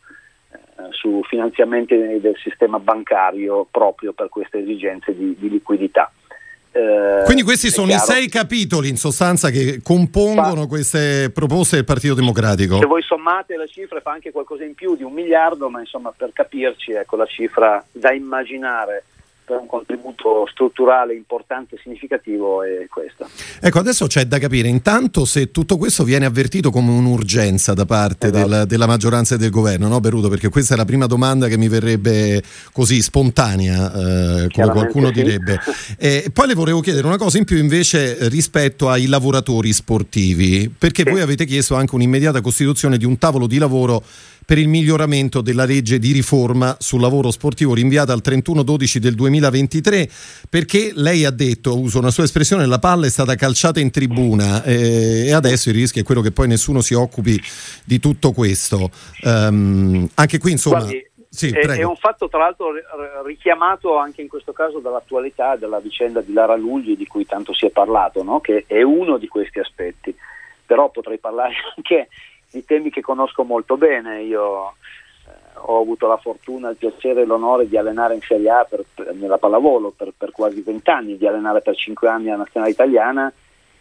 su 0.91 1.21
finanziamenti 1.27 1.95
del 2.19 2.35
sistema 2.41 2.79
bancario 2.79 3.67
proprio 3.69 4.13
per 4.13 4.29
queste 4.29 4.59
esigenze 4.59 5.15
di, 5.15 5.35
di 5.37 5.49
liquidità. 5.49 6.11
Eh, 6.73 7.23
Quindi 7.25 7.43
questi 7.43 7.69
sono 7.69 7.87
chiaro. 7.87 8.03
i 8.03 8.05
sei 8.05 8.29
capitoli 8.29 8.87
in 8.87 8.95
sostanza 8.95 9.49
che 9.49 9.81
compongono 9.83 10.61
fa, 10.61 10.67
queste 10.67 11.29
proposte 11.33 11.75
del 11.75 11.85
Partito 11.85 12.13
Democratico. 12.13 12.77
Se 12.77 12.85
voi 12.85 13.01
sommate 13.01 13.57
le 13.57 13.67
cifre 13.67 13.99
fa 13.99 14.11
anche 14.11 14.31
qualcosa 14.31 14.63
in 14.63 14.73
più 14.73 14.95
di 14.95 15.03
un 15.03 15.11
miliardo, 15.11 15.69
ma 15.69 15.81
insomma 15.81 16.13
per 16.15 16.31
capirci 16.31 16.93
ecco 16.93 17.17
la 17.17 17.25
cifra 17.25 17.83
da 17.91 18.13
immaginare 18.13 19.03
per 19.43 19.59
un 19.59 19.67
contributo 19.67 20.47
strutturale 20.51 21.13
importante 21.13 21.75
e 21.75 21.79
significativo 21.81 22.63
è 22.63 22.87
questo. 22.89 23.27
Ecco, 23.59 23.79
adesso 23.79 24.07
c'è 24.07 24.25
da 24.25 24.39
capire 24.39 24.67
intanto 24.67 25.25
se 25.25 25.51
tutto 25.51 25.77
questo 25.77 26.03
viene 26.03 26.25
avvertito 26.25 26.71
come 26.71 26.91
un'urgenza 26.91 27.73
da 27.73 27.85
parte 27.85 28.27
esatto. 28.27 28.47
del, 28.47 28.67
della 28.67 28.87
maggioranza 28.87 29.35
e 29.35 29.37
del 29.37 29.49
governo, 29.49 29.87
no 29.87 29.99
Beruto? 29.99 30.29
Perché 30.29 30.49
questa 30.49 30.75
è 30.75 30.77
la 30.77 30.85
prima 30.85 31.05
domanda 31.05 31.47
che 31.47 31.57
mi 31.57 31.67
verrebbe 31.67 32.41
così 32.71 33.01
spontanea, 33.01 33.91
eh, 33.93 34.47
come 34.51 34.69
qualcuno 34.69 35.07
sì. 35.07 35.13
direbbe. 35.13 35.59
E 35.97 36.31
poi 36.33 36.47
le 36.47 36.53
volevo 36.53 36.79
chiedere 36.79 37.05
una 37.05 37.17
cosa 37.17 37.37
in 37.37 37.45
più 37.45 37.57
invece 37.57 38.29
rispetto 38.29 38.89
ai 38.89 39.05
lavoratori 39.05 39.71
sportivi, 39.71 40.73
perché 40.75 41.03
sì. 41.03 41.09
voi 41.09 41.21
avete 41.21 41.45
chiesto 41.45 41.75
anche 41.75 41.95
un'immediata 41.95 42.41
costituzione 42.41 42.97
di 42.97 43.05
un 43.05 43.17
tavolo 43.17 43.47
di 43.47 43.57
lavoro 43.57 44.03
per 44.45 44.57
il 44.57 44.67
miglioramento 44.67 45.41
della 45.41 45.65
legge 45.65 45.99
di 45.99 46.11
riforma 46.11 46.75
sul 46.79 47.01
lavoro 47.01 47.31
sportivo 47.31 47.73
rinviata 47.73 48.13
al 48.13 48.21
31-12 48.23 48.97
del 48.97 49.15
2023 49.15 50.09
perché 50.49 50.91
lei 50.93 51.25
ha 51.25 51.31
detto, 51.31 51.79
uso 51.79 51.99
una 51.99 52.11
sua 52.11 52.23
espressione, 52.23 52.65
la 52.65 52.79
palla 52.79 53.05
è 53.05 53.09
stata 53.09 53.35
calciata 53.35 53.79
in 53.79 53.91
tribuna 53.91 54.63
eh, 54.63 55.27
e 55.27 55.33
adesso 55.33 55.69
il 55.69 55.75
rischio 55.75 56.01
è 56.01 56.05
quello 56.05 56.21
che 56.21 56.31
poi 56.31 56.47
nessuno 56.47 56.81
si 56.81 56.93
occupi 56.93 57.39
di 57.83 57.99
tutto 57.99 58.31
questo. 58.31 58.89
Um, 59.23 60.07
anche 60.15 60.37
qui 60.37 60.51
insomma... 60.51 60.79
Guardi, 60.79 61.09
sì, 61.33 61.49
è, 61.49 61.65
è, 61.65 61.83
un 61.83 61.95
fatto 61.95 62.27
tra 62.27 62.39
l'altro 62.39 62.73
richiamato 63.25 63.95
anche 63.95 64.21
in 64.21 64.27
questo 64.27 64.51
caso 64.51 64.79
dall'attualità 64.79 65.55
della 65.55 65.79
vicenda 65.79 66.19
di 66.19 66.33
Lara 66.33 66.57
Lugli 66.57 66.97
di 66.97 67.07
cui 67.07 67.25
tanto 67.25 67.53
si 67.53 67.65
è 67.65 67.69
parlato, 67.69 68.21
no? 68.21 68.41
che 68.41 68.65
è 68.67 68.81
uno 68.81 69.17
di 69.17 69.29
questi 69.29 69.59
aspetti. 69.59 70.13
Però 70.65 70.89
potrei 70.89 71.19
parlare 71.19 71.53
anche 71.77 72.09
di 72.51 72.65
temi 72.65 72.89
che 72.89 73.01
conosco 73.01 73.43
molto 73.43 73.77
bene. 73.77 74.21
Io 74.21 74.69
eh, 74.69 75.31
ho 75.55 75.81
avuto 75.81 76.07
la 76.07 76.17
fortuna, 76.17 76.69
il 76.69 76.77
piacere 76.77 77.21
e 77.21 77.25
l'onore 77.25 77.67
di 77.67 77.77
allenare 77.77 78.15
in 78.15 78.21
Serie 78.21 78.49
A 78.49 78.63
per, 78.69 78.83
per, 78.93 79.13
nella 79.13 79.37
pallavolo 79.37 79.91
per, 79.95 80.13
per 80.15 80.31
quasi 80.31 80.61
vent'anni, 80.61 81.17
di 81.17 81.27
allenare 81.27 81.61
per 81.61 81.75
cinque 81.75 82.09
anni 82.09 82.27
la 82.27 82.35
nazionale 82.35 82.71
italiana 82.71 83.33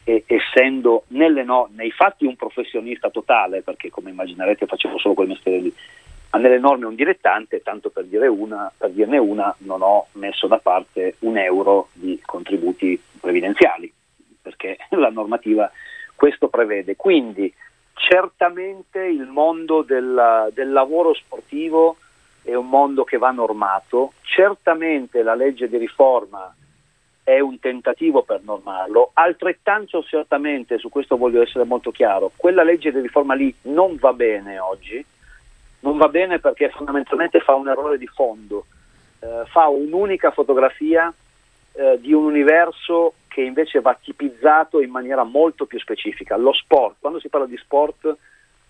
e 0.04 0.24
essendo 0.26 1.04
no, 1.09 1.68
nei 1.74 1.90
fatti 1.90 2.24
un 2.24 2.37
professionista 2.37 3.11
totale, 3.11 3.62
perché 3.62 3.90
come 3.90 4.11
immaginerete 4.11 4.66
facevo 4.66 4.98
solo 4.98 5.14
quel 5.14 5.28
mestiere 5.28 5.59
lì, 5.59 5.74
ma 6.30 6.38
nelle 6.38 6.59
norme 6.59 6.87
un 6.87 6.94
dilettante, 6.94 7.61
tanto 7.62 7.90
per, 7.90 8.04
dire 8.04 8.26
una, 8.26 8.72
per 8.76 8.90
dirne 8.90 9.18
una, 9.18 9.54
non 9.59 9.83
ho 9.83 10.06
messo 10.12 10.46
da 10.46 10.59
parte 10.59 11.16
un 11.20 11.37
euro 11.37 11.88
di 11.92 12.20
contributi 12.24 13.00
previdenziali, 13.20 13.92
perché 14.40 14.78
la 14.90 15.11
normativa 15.11 15.70
questo 16.14 16.48
prevede. 16.48 16.96
Quindi 16.96 17.52
certamente 18.00 19.04
il 19.04 19.26
mondo 19.26 19.82
del, 19.82 20.50
del, 20.54 20.72
lavoro 20.72 21.12
sportivo 21.14 21.98
è 22.42 22.54
un 22.54 22.68
mondo 22.68 23.04
che 23.04 23.18
va 23.18 23.30
normato, 23.30 24.14
certamente 24.22 25.22
la 25.22 25.34
legge 25.34 25.68
di 25.68 25.76
riforma 25.76 26.52
è 27.22 27.38
un 27.38 27.60
tentativo 27.60 28.22
per 28.22 28.40
normarlo, 28.42 29.10
altrettanto 29.12 30.02
certamente, 30.02 30.78
su 30.78 30.88
questo 30.88 31.18
voglio 31.18 31.42
essere 31.42 31.64
molto 31.64 31.90
chiaro, 31.90 32.32
quella 32.34 32.62
legge 32.62 32.90
di 32.90 33.00
riforma 33.00 33.34
lì 33.34 33.54
non 33.62 33.96
va 33.96 34.14
bene 34.14 34.58
oggi, 34.58 35.04
non 35.80 35.98
va 35.98 36.08
bene 36.08 36.38
perché 36.38 36.70
fondamentalmente 36.70 37.40
fa 37.40 37.54
un 37.54 37.68
errore 37.68 37.98
di 37.98 38.06
fondo, 38.06 38.64
eh, 39.20 39.42
fa 39.46 39.68
un'unica 39.68 40.30
fotografia 40.30 41.12
eh, 41.72 41.98
di 42.00 42.12
un 42.12 42.24
universo 42.24 43.14
che 43.28 43.42
invece 43.42 43.80
va 43.80 43.96
tipizzato 44.00 44.80
in 44.80 44.90
maniera 44.90 45.22
molto 45.22 45.66
più 45.66 45.78
specifica. 45.78 46.37
Lo 46.37 46.52
sport, 46.52 46.96
quando 46.98 47.20
si 47.20 47.28
parla 47.28 47.46
di 47.46 47.56
sport 47.56 48.16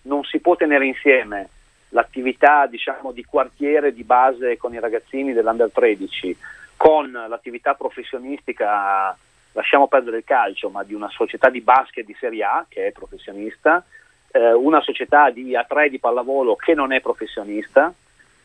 non 0.03 0.23
si 0.23 0.39
può 0.39 0.55
tenere 0.55 0.85
insieme 0.85 1.49
l'attività 1.89 2.67
diciamo, 2.67 3.11
di 3.11 3.23
quartiere 3.23 3.93
di 3.93 4.03
base 4.03 4.57
con 4.57 4.73
i 4.73 4.79
ragazzini 4.79 5.33
dell'Under 5.33 5.71
13 5.71 6.37
con 6.77 7.11
l'attività 7.11 7.75
professionistica, 7.75 9.15
lasciamo 9.51 9.87
perdere 9.87 10.17
il 10.17 10.23
calcio, 10.23 10.69
ma 10.69 10.83
di 10.83 10.95
una 10.95 11.09
società 11.09 11.49
di 11.49 11.61
basket 11.61 12.05
di 12.05 12.15
Serie 12.19 12.43
A 12.43 12.65
che 12.67 12.87
è 12.87 12.91
professionista, 12.91 13.85
eh, 14.31 14.51
una 14.53 14.81
società 14.81 15.29
di 15.29 15.51
A3 15.51 15.89
di 15.89 15.99
pallavolo 15.99 16.55
che 16.55 16.73
non 16.73 16.91
è 16.91 16.99
professionista, 16.99 17.93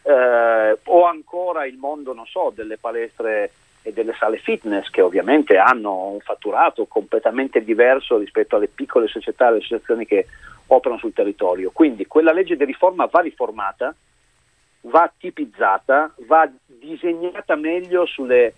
eh, 0.03 0.79
o 0.83 1.05
ancora 1.07 1.65
il 1.65 1.79
mondo, 1.79 2.15
so, 2.27 2.53
delle 2.55 2.77
palestre 2.77 3.51
e 3.87 3.93
delle 3.93 4.17
sale 4.19 4.39
fitness 4.39 4.91
che 4.91 5.01
ovviamente 5.01 5.59
hanno 5.59 6.09
un 6.09 6.19
fatturato 6.19 6.87
completamente 6.87 7.63
diverso 7.63 8.19
rispetto 8.19 8.57
alle 8.57 8.67
piccole 8.67 9.07
società, 9.07 9.47
alle 9.47 9.59
associazioni 9.59 10.05
che 10.05 10.27
operano 10.67 10.99
sul 10.99 11.13
territorio. 11.13 11.71
Quindi 11.71 12.05
quella 12.09 12.33
legge 12.33 12.57
di 12.57 12.65
riforma 12.65 13.07
va 13.07 13.21
riformata, 13.21 13.95
va 14.81 15.13
tipizzata, 15.17 16.13
va 16.27 16.51
disegnata 16.67 17.55
meglio 17.55 18.07
sulle 18.07 18.55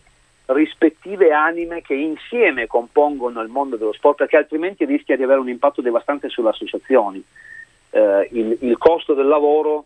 rispettive 0.46 1.30
anime 1.30 1.82
che 1.82 1.92
insieme 1.92 2.66
compongono 2.66 3.42
il 3.42 3.48
mondo 3.48 3.76
dello 3.76 3.92
sport, 3.92 4.16
perché 4.16 4.38
altrimenti 4.38 4.86
rischia 4.86 5.14
di 5.14 5.24
avere 5.24 5.40
un 5.40 5.50
impatto 5.50 5.82
devastante 5.82 6.30
sulle 6.30 6.48
associazioni. 6.48 7.22
Eh, 7.90 8.28
il, 8.32 8.56
il 8.60 8.78
costo 8.78 9.12
del 9.12 9.26
lavoro, 9.26 9.84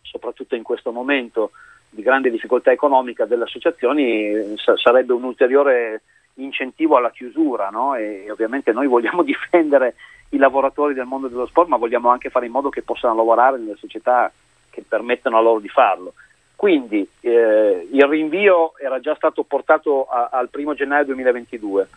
soprattutto 0.00 0.54
in 0.54 0.62
questo 0.62 0.92
momento, 0.92 1.50
di 1.90 2.02
grande 2.02 2.30
difficoltà 2.30 2.70
economica 2.70 3.24
delle 3.24 3.44
associazioni 3.44 4.54
sarebbe 4.76 5.12
un 5.12 5.24
ulteriore 5.24 6.02
incentivo 6.34 6.96
alla 6.96 7.10
chiusura 7.10 7.68
no? 7.70 7.94
e, 7.94 8.30
ovviamente 8.30 8.72
noi 8.72 8.86
vogliamo 8.86 9.22
difendere 9.24 9.94
i 10.30 10.36
lavoratori 10.36 10.94
del 10.94 11.06
mondo 11.06 11.28
dello 11.28 11.46
sport 11.46 11.68
ma 11.68 11.76
vogliamo 11.76 12.10
anche 12.10 12.30
fare 12.30 12.46
in 12.46 12.52
modo 12.52 12.68
che 12.68 12.82
possano 12.82 13.14
lavorare 13.14 13.58
nelle 13.58 13.76
società 13.76 14.30
che 14.70 14.84
permettono 14.86 15.38
a 15.38 15.40
loro 15.40 15.60
di 15.60 15.68
farlo. 15.68 16.14
Quindi 16.54 17.08
eh, 17.20 17.88
il 17.90 18.04
rinvio 18.06 18.76
era 18.78 18.98
già 18.98 19.14
stato 19.14 19.44
portato 19.44 20.06
a, 20.06 20.28
al 20.32 20.48
1 20.52 20.74
gennaio 20.74 21.04
2022. 21.04 21.88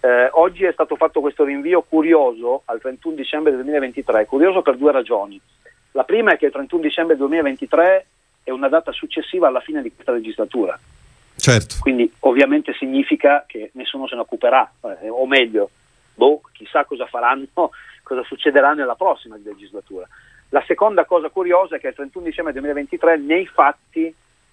Eh, 0.00 0.28
oggi 0.32 0.64
è 0.64 0.72
stato 0.72 0.96
fatto 0.96 1.20
questo 1.20 1.44
rinvio 1.44 1.82
curioso 1.82 2.62
al 2.64 2.80
31 2.80 3.14
dicembre 3.14 3.52
2023, 3.52 4.26
curioso 4.26 4.62
per 4.62 4.76
due 4.76 4.92
ragioni. 4.92 5.40
La 5.92 6.04
prima 6.04 6.32
è 6.32 6.36
che 6.36 6.46
il 6.46 6.52
31 6.52 6.82
dicembre 6.82 7.16
2023 7.16 8.06
è 8.42 8.50
una 8.50 8.68
data 8.68 8.92
successiva 8.92 9.48
alla 9.48 9.60
fine 9.60 9.82
di 9.82 9.92
questa 9.92 10.12
legislatura. 10.12 10.78
Certo. 11.36 11.76
Quindi 11.80 12.12
ovviamente 12.20 12.74
significa 12.74 13.44
che 13.46 13.70
nessuno 13.74 14.06
se 14.06 14.14
ne 14.14 14.20
occuperà, 14.20 14.70
eh, 15.00 15.08
o 15.08 15.26
meglio, 15.26 15.70
boh, 16.14 16.42
chissà 16.52 16.84
cosa 16.84 17.06
faranno, 17.06 17.46
cosa 18.02 18.22
succederà 18.24 18.74
nella 18.74 18.94
prossima 18.94 19.38
legislatura. 19.42 20.06
La 20.50 20.62
seconda 20.66 21.04
cosa 21.04 21.28
curiosa 21.28 21.76
è 21.76 21.80
che 21.80 21.88
il 21.88 21.94
31 21.94 22.24
dicembre 22.24 22.52
2023 22.52 23.16
nei 23.18 23.46
fatti 23.46 24.12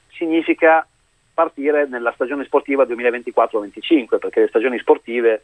significa 0.09 0.87
partire 1.33 1.87
nella 1.87 2.11
stagione 2.13 2.45
sportiva 2.45 2.83
2024-25, 2.85 4.17
perché 4.19 4.41
le 4.41 4.47
stagioni 4.47 4.79
sportive, 4.79 5.43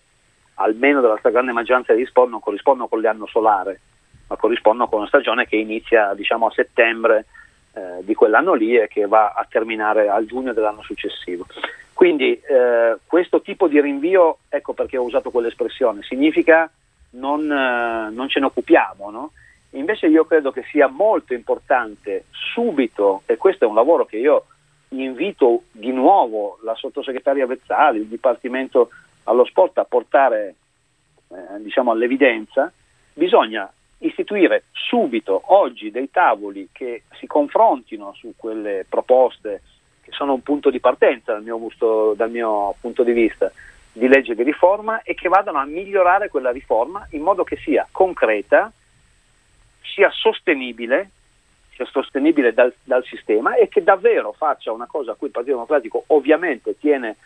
almeno 0.55 1.01
della 1.01 1.17
stragrande 1.17 1.51
maggioranza 1.51 1.93
degli 1.93 2.05
sport, 2.05 2.29
non 2.29 2.39
corrispondono 2.39 2.87
con 2.87 3.01
l'anno 3.01 3.27
solare, 3.27 3.79
ma 4.27 4.35
corrispondono 4.35 4.87
con 4.87 4.99
una 4.99 5.07
stagione 5.07 5.45
che 5.45 5.55
inizia 5.55 6.13
diciamo, 6.13 6.47
a 6.47 6.51
settembre 6.51 7.25
eh, 7.73 8.03
di 8.03 8.13
quell'anno 8.13 8.53
lì 8.53 8.77
e 8.77 8.87
che 8.87 9.07
va 9.07 9.33
a 9.35 9.45
terminare 9.49 10.07
al 10.09 10.25
giugno 10.25 10.53
dell'anno 10.53 10.81
successivo. 10.83 11.45
Quindi 11.93 12.39
eh, 12.39 12.97
questo 13.05 13.41
tipo 13.41 13.67
di 13.67 13.79
rinvio, 13.79 14.39
ecco 14.49 14.73
perché 14.73 14.97
ho 14.97 15.03
usato 15.03 15.31
quell'espressione, 15.31 16.01
significa 16.01 16.69
non, 17.11 17.49
eh, 17.49 18.09
non 18.11 18.27
ce 18.27 18.39
ne 18.39 18.45
occupiamo, 18.47 19.09
no? 19.09 19.31
Invece 19.71 20.07
io 20.07 20.25
credo 20.25 20.51
che 20.51 20.63
sia 20.69 20.87
molto 20.87 21.33
importante 21.33 22.25
subito, 22.29 23.23
e 23.25 23.37
questo 23.37 23.65
è 23.65 23.67
un 23.67 23.75
lavoro 23.75 24.05
che 24.05 24.17
io 24.17 24.45
invito 24.89 25.63
di 25.71 25.91
nuovo 25.91 26.59
la 26.63 26.75
sottosegretaria 26.75 27.47
Vezzali, 27.47 27.99
il 27.99 28.05
Dipartimento 28.05 28.89
allo 29.23 29.45
Sport 29.45 29.79
a 29.79 29.85
portare 29.85 30.55
eh, 31.29 31.61
diciamo 31.61 31.91
all'evidenza, 31.91 32.71
bisogna 33.13 33.71
istituire 34.05 34.65
subito, 34.71 35.41
oggi, 35.45 35.91
dei 35.91 36.09
tavoli 36.09 36.69
che 36.71 37.03
si 37.19 37.27
confrontino 37.27 38.13
su 38.13 38.33
quelle 38.35 38.85
proposte 38.87 39.61
che 40.01 40.11
sono 40.11 40.33
un 40.33 40.41
punto 40.41 40.69
di 40.69 40.79
partenza 40.79 41.33
dal 41.33 41.43
mio, 41.43 41.57
gusto, 41.57 42.13
dal 42.15 42.29
mio 42.29 42.75
punto 42.79 43.03
di 43.03 43.13
vista 43.13 43.51
di 43.91 44.07
legge 44.07 44.35
di 44.35 44.43
riforma 44.43 45.01
e 45.03 45.13
che 45.13 45.29
vadano 45.29 45.59
a 45.59 45.65
migliorare 45.65 46.29
quella 46.29 46.51
riforma 46.51 47.07
in 47.11 47.21
modo 47.21 47.43
che 47.43 47.57
sia 47.57 47.87
concreta, 47.91 48.71
sia 49.81 50.09
sostenibile, 50.11 51.09
sia 51.75 51.85
sostenibile 51.85 52.53
dal, 52.53 52.73
dal, 52.83 53.05
sistema 53.05 53.55
e 53.55 53.69
che 53.69 53.83
davvero 53.83 54.31
faccia 54.33 54.71
una 54.71 54.87
cosa 54.87 55.11
a 55.11 55.15
cui 55.15 55.27
il 55.27 55.33
Partito 55.33 55.55
Democratico 55.55 56.03
ovviamente 56.07 56.77
tiene 56.77 57.17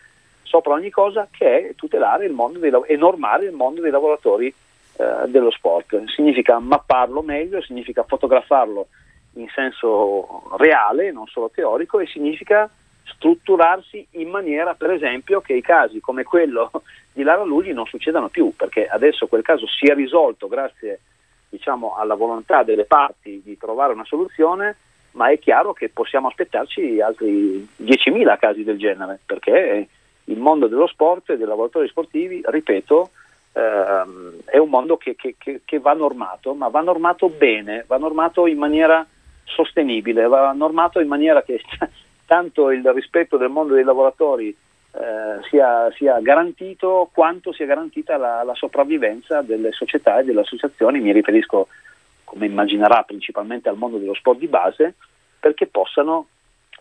sopra 0.42 0.74
ogni 0.74 0.90
cosa, 0.90 1.28
che 1.30 1.68
è 1.70 1.74
tutelare 1.74 2.26
il 2.26 2.32
mondo 2.32 2.58
dei, 2.58 2.70
e 2.86 2.96
normare 2.96 3.46
il 3.46 3.52
mondo 3.52 3.80
dei 3.80 3.90
lavoratori 3.90 4.52
eh, 4.98 5.28
dello 5.28 5.52
sport. 5.52 6.04
Significa 6.06 6.58
mapparlo 6.58 7.22
meglio, 7.22 7.62
significa 7.62 8.02
fotografarlo 8.02 8.88
in 9.34 9.46
senso 9.54 10.42
reale, 10.56 11.12
non 11.12 11.28
solo 11.28 11.50
teorico, 11.54 12.00
e 12.00 12.06
significa 12.06 12.68
strutturarsi 13.04 14.04
in 14.12 14.28
maniera, 14.28 14.74
per 14.74 14.90
esempio, 14.90 15.40
che 15.40 15.54
i 15.54 15.62
casi 15.62 16.00
come 16.00 16.24
quello 16.24 16.70
di 17.12 17.22
Lara 17.22 17.44
Lugli 17.44 17.72
non 17.72 17.86
succedano 17.86 18.28
più, 18.28 18.52
perché 18.56 18.88
adesso 18.88 19.28
quel 19.28 19.42
caso 19.42 19.68
si 19.68 19.86
è 19.86 19.94
risolto 19.94 20.48
grazie 20.48 21.00
diciamo, 21.48 21.94
alla 21.94 22.14
volontà 22.14 22.64
delle 22.64 22.84
parti 22.84 23.40
di 23.44 23.56
trovare 23.56 23.92
una 23.92 24.04
soluzione, 24.04 24.76
ma 25.12 25.30
è 25.30 25.38
chiaro 25.38 25.72
che 25.72 25.90
possiamo 25.90 26.26
aspettarci 26.26 27.00
altri 27.00 27.66
10.000 27.82 28.36
casi 28.36 28.64
del 28.64 28.78
genere, 28.78 29.20
perché 29.24 29.88
il 30.24 30.38
mondo 30.38 30.66
dello 30.66 30.88
sport 30.88 31.30
e 31.30 31.36
dei 31.36 31.46
lavoratori 31.46 31.86
sportivi, 31.86 32.42
ripeto, 32.44 33.10
ehm, 33.58 34.40
è 34.44 34.58
un 34.58 34.68
mondo 34.68 34.96
che, 34.96 35.16
che, 35.16 35.34
che, 35.36 35.62
che, 35.64 35.78
va 35.80 35.92
normato, 35.92 36.54
ma 36.54 36.68
va 36.68 36.80
normato 36.80 37.28
bene, 37.28 37.84
va 37.86 37.96
normato 37.96 38.46
in 38.46 38.58
maniera 38.58 39.04
sostenibile, 39.44 40.26
va 40.26 40.52
normato 40.52 41.00
in 41.00 41.08
maniera 41.08 41.42
che 41.42 41.60
tanto 42.26 42.70
il 42.70 42.88
rispetto 42.92 43.36
del 43.36 43.48
mondo 43.48 43.74
dei 43.74 43.84
lavoratori 43.84 44.48
eh, 44.48 45.42
sia, 45.48 45.90
sia, 45.92 46.20
garantito 46.20 47.10
quanto 47.12 47.52
sia 47.52 47.66
garantita 47.66 48.16
la, 48.16 48.42
la, 48.42 48.54
sopravvivenza 48.54 49.42
delle 49.42 49.72
società 49.72 50.20
e 50.20 50.24
delle 50.24 50.40
associazioni, 50.40 51.00
mi 51.00 51.12
riferisco 51.12 51.68
come 52.24 52.46
immaginerà 52.46 53.02
principalmente 53.02 53.68
al 53.68 53.76
mondo 53.76 53.96
dello 53.96 54.14
sport 54.14 54.38
di 54.38 54.48
base, 54.48 54.94
perché 55.40 55.66
possano 55.66 56.26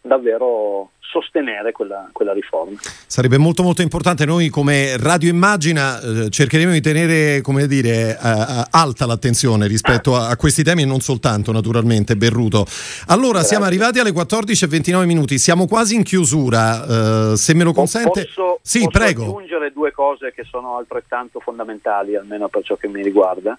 davvero 0.08 0.91
sostenere 1.10 1.72
quella, 1.72 2.10
quella, 2.12 2.34
riforma. 2.34 2.78
Sarebbe 3.08 3.38
molto 3.38 3.63
molto 3.63 3.82
importante, 3.82 4.26
noi 4.26 4.50
come 4.50 4.98
Radio 4.98 5.30
Immagina 5.30 6.00
eh, 6.00 6.30
cercheremo 6.30 6.72
di 6.72 6.82
tenere 6.82 7.41
come 7.41 7.65
dire, 7.67 8.12
eh, 8.12 8.63
alta 8.70 9.06
l'attenzione 9.06 9.67
rispetto 9.67 10.15
a, 10.15 10.30
a, 10.30 10.36
questi 10.36 10.63
temi 10.63 10.82
e 10.82 10.86
non 10.86 11.00
soltanto 11.00 11.52
naturalmente 11.52 12.15
Berruto. 12.15 12.65
Allora 13.08 13.39
Grazie. 13.39 13.48
siamo 13.48 13.65
arrivati 13.65 14.00
alle 14.00 14.12
14.29 14.12 15.06
minuti, 15.06 15.38
siamo 15.38 15.65
quasi 15.65 15.96
in 15.96 16.04
chiusura, 16.04 17.32
eh, 17.32 17.38
se 17.38 17.54
me 17.54 17.63
lo 17.63 17.74
consente... 17.74 18.26
Posso, 18.26 18.60
sì, 18.62 18.80
posso 18.80 18.91
prego. 18.91 19.24
aggiungere 19.24 19.72
due 19.72 19.91
cose 19.91 20.34
che 20.34 20.43
sono 20.43 20.78
altrettanto 20.78 21.39
fondamentali, 21.39 22.15
almeno 22.15 22.50
per 22.50 22.63
ciò 22.63 22.76
che 22.76 22.88
mi 22.88 23.02
riguarda 23.02 23.58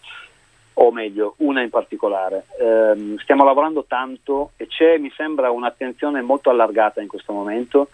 o 0.80 0.92
meglio 0.92 1.34
una 1.38 1.62
in 1.62 1.70
particolare. 1.70 2.44
Eh, 2.58 3.16
stiamo 3.18 3.44
lavorando 3.44 3.84
tanto 3.84 4.52
e 4.56 4.66
c'è, 4.66 4.98
mi 4.98 5.10
sembra, 5.16 5.50
un'attenzione 5.50 6.20
molto 6.22 6.50
allargata 6.50 7.00
in 7.00 7.08
questo 7.08 7.32
momento 7.32 7.88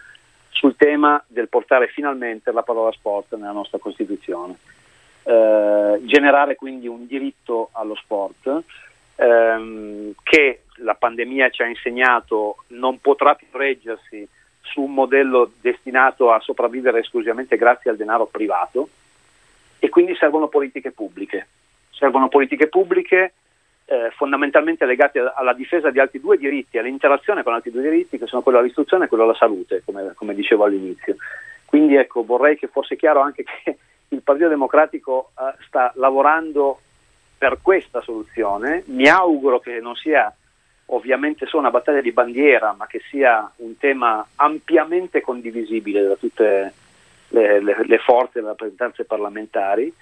sul 0.50 0.76
tema 0.76 1.22
del 1.26 1.48
portare 1.48 1.88
finalmente 1.88 2.52
la 2.52 2.62
parola 2.62 2.92
sport 2.92 3.34
nella 3.36 3.52
nostra 3.52 3.78
Costituzione. 3.78 4.58
Eh, 5.22 6.00
generare 6.02 6.56
quindi 6.56 6.86
un 6.86 7.06
diritto 7.06 7.70
allo 7.72 7.94
sport 7.94 8.62
ehm, 9.16 10.12
che 10.22 10.64
la 10.76 10.94
pandemia 10.94 11.48
ci 11.48 11.62
ha 11.62 11.66
insegnato 11.66 12.64
non 12.68 13.00
potrà 13.00 13.34
più 13.34 13.46
reggersi 13.50 14.28
su 14.60 14.82
un 14.82 14.92
modello 14.92 15.52
destinato 15.60 16.30
a 16.30 16.40
sopravvivere 16.40 16.98
esclusivamente 16.98 17.56
grazie 17.56 17.90
al 17.90 17.96
denaro 17.96 18.26
privato 18.26 18.88
e 19.78 19.88
quindi 19.88 20.14
servono 20.16 20.48
politiche 20.48 20.90
pubbliche 20.90 21.46
servono 21.96 22.28
politiche 22.28 22.68
pubbliche 22.68 23.35
eh, 23.87 24.11
fondamentalmente 24.16 24.87
legate 24.87 25.20
alla 25.35 25.52
difesa 25.52 25.90
di 25.90 26.00
altri 26.00 26.20
due 26.20 26.37
diritti, 26.37 26.78
all'interazione 26.78 27.42
con 27.42 27.52
altri 27.52 27.70
due 27.70 27.83
diritti 27.83 28.18
che 28.18 28.26
sono 28.26 28.42
quello 28.42 28.59
all'istruzione 28.59 29.04
e 29.04 29.09
quello 29.09 29.24
alla 29.24 29.35
salute, 29.35 29.83
come, 29.85 30.12
come 30.14 30.35
dicevo 30.35 30.64
all'inizio. 30.64 31.16
Quindi 31.64 31.96
ecco, 31.96 32.24
vorrei 32.24 32.57
che 32.57 32.68
fosse 32.68 32.96
chiaro 32.96 33.20
anche 33.20 33.44
che 33.44 33.76
il 34.09 34.22
Partito 34.22 34.48
Democratico 34.48 35.33
eh, 35.38 35.54
sta 35.66 35.92
lavorando 35.96 36.78
per 37.37 37.59
questa 37.61 38.00
soluzione. 38.00 38.85
Mi 38.87 39.09
auguro 39.09 39.59
che 39.59 39.80
non 39.80 39.94
sia 39.96 40.35
ovviamente 40.87 41.46
solo 41.46 41.62
una 41.62 41.70
battaglia 41.70 42.00
di 42.00 42.12
bandiera, 42.12 42.74
ma 42.76 42.87
che 42.87 43.00
sia 43.11 43.50
un 43.57 43.76
tema 43.76 44.26
ampiamente 44.37 45.20
condivisibile 45.20 46.02
da 46.02 46.14
tutte 46.16 46.72
le, 47.28 47.61
le, 47.61 47.76
le 47.85 47.98
forze 47.98 48.38
e 48.38 48.42
le 48.42 48.48
rappresentanze 48.48 49.04
parlamentari 49.04 49.92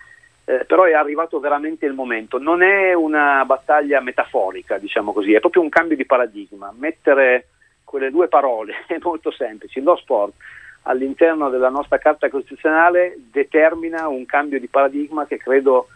eh, 0.45 0.65
però 0.65 0.85
è 0.85 0.93
arrivato 0.93 1.39
veramente 1.39 1.87
il 1.87 1.93
momento. 1.93 2.39
Non 2.39 2.63
è 2.63 2.93
una 2.95 3.45
battaglia 3.45 4.01
metaforica, 4.01 4.79
diciamo 4.79 5.13
così, 5.13 5.33
è 5.33 5.41
proprio 5.41 5.63
un 5.63 5.69
cambio 5.69 5.97
di 5.97 6.05
paradigma. 6.05 6.73
Mettere 6.77 7.47
quelle 7.85 8.11
due 8.11 8.29
parole 8.29 8.85
è 8.89 8.99
molto 9.01 9.31
semplice. 9.31 9.81
Lo 9.81 9.97
sport 9.97 10.35
all'interno 10.83 11.49
della 11.49 11.69
nostra 11.69 11.99
Carta 11.99 12.29
Costituzionale 12.29 13.17
determina 13.31 14.09
un 14.09 14.27
cambio 14.27 14.59
di 14.59 14.67
paradigma 14.67 15.27
che 15.27 15.37
credo 15.37 15.89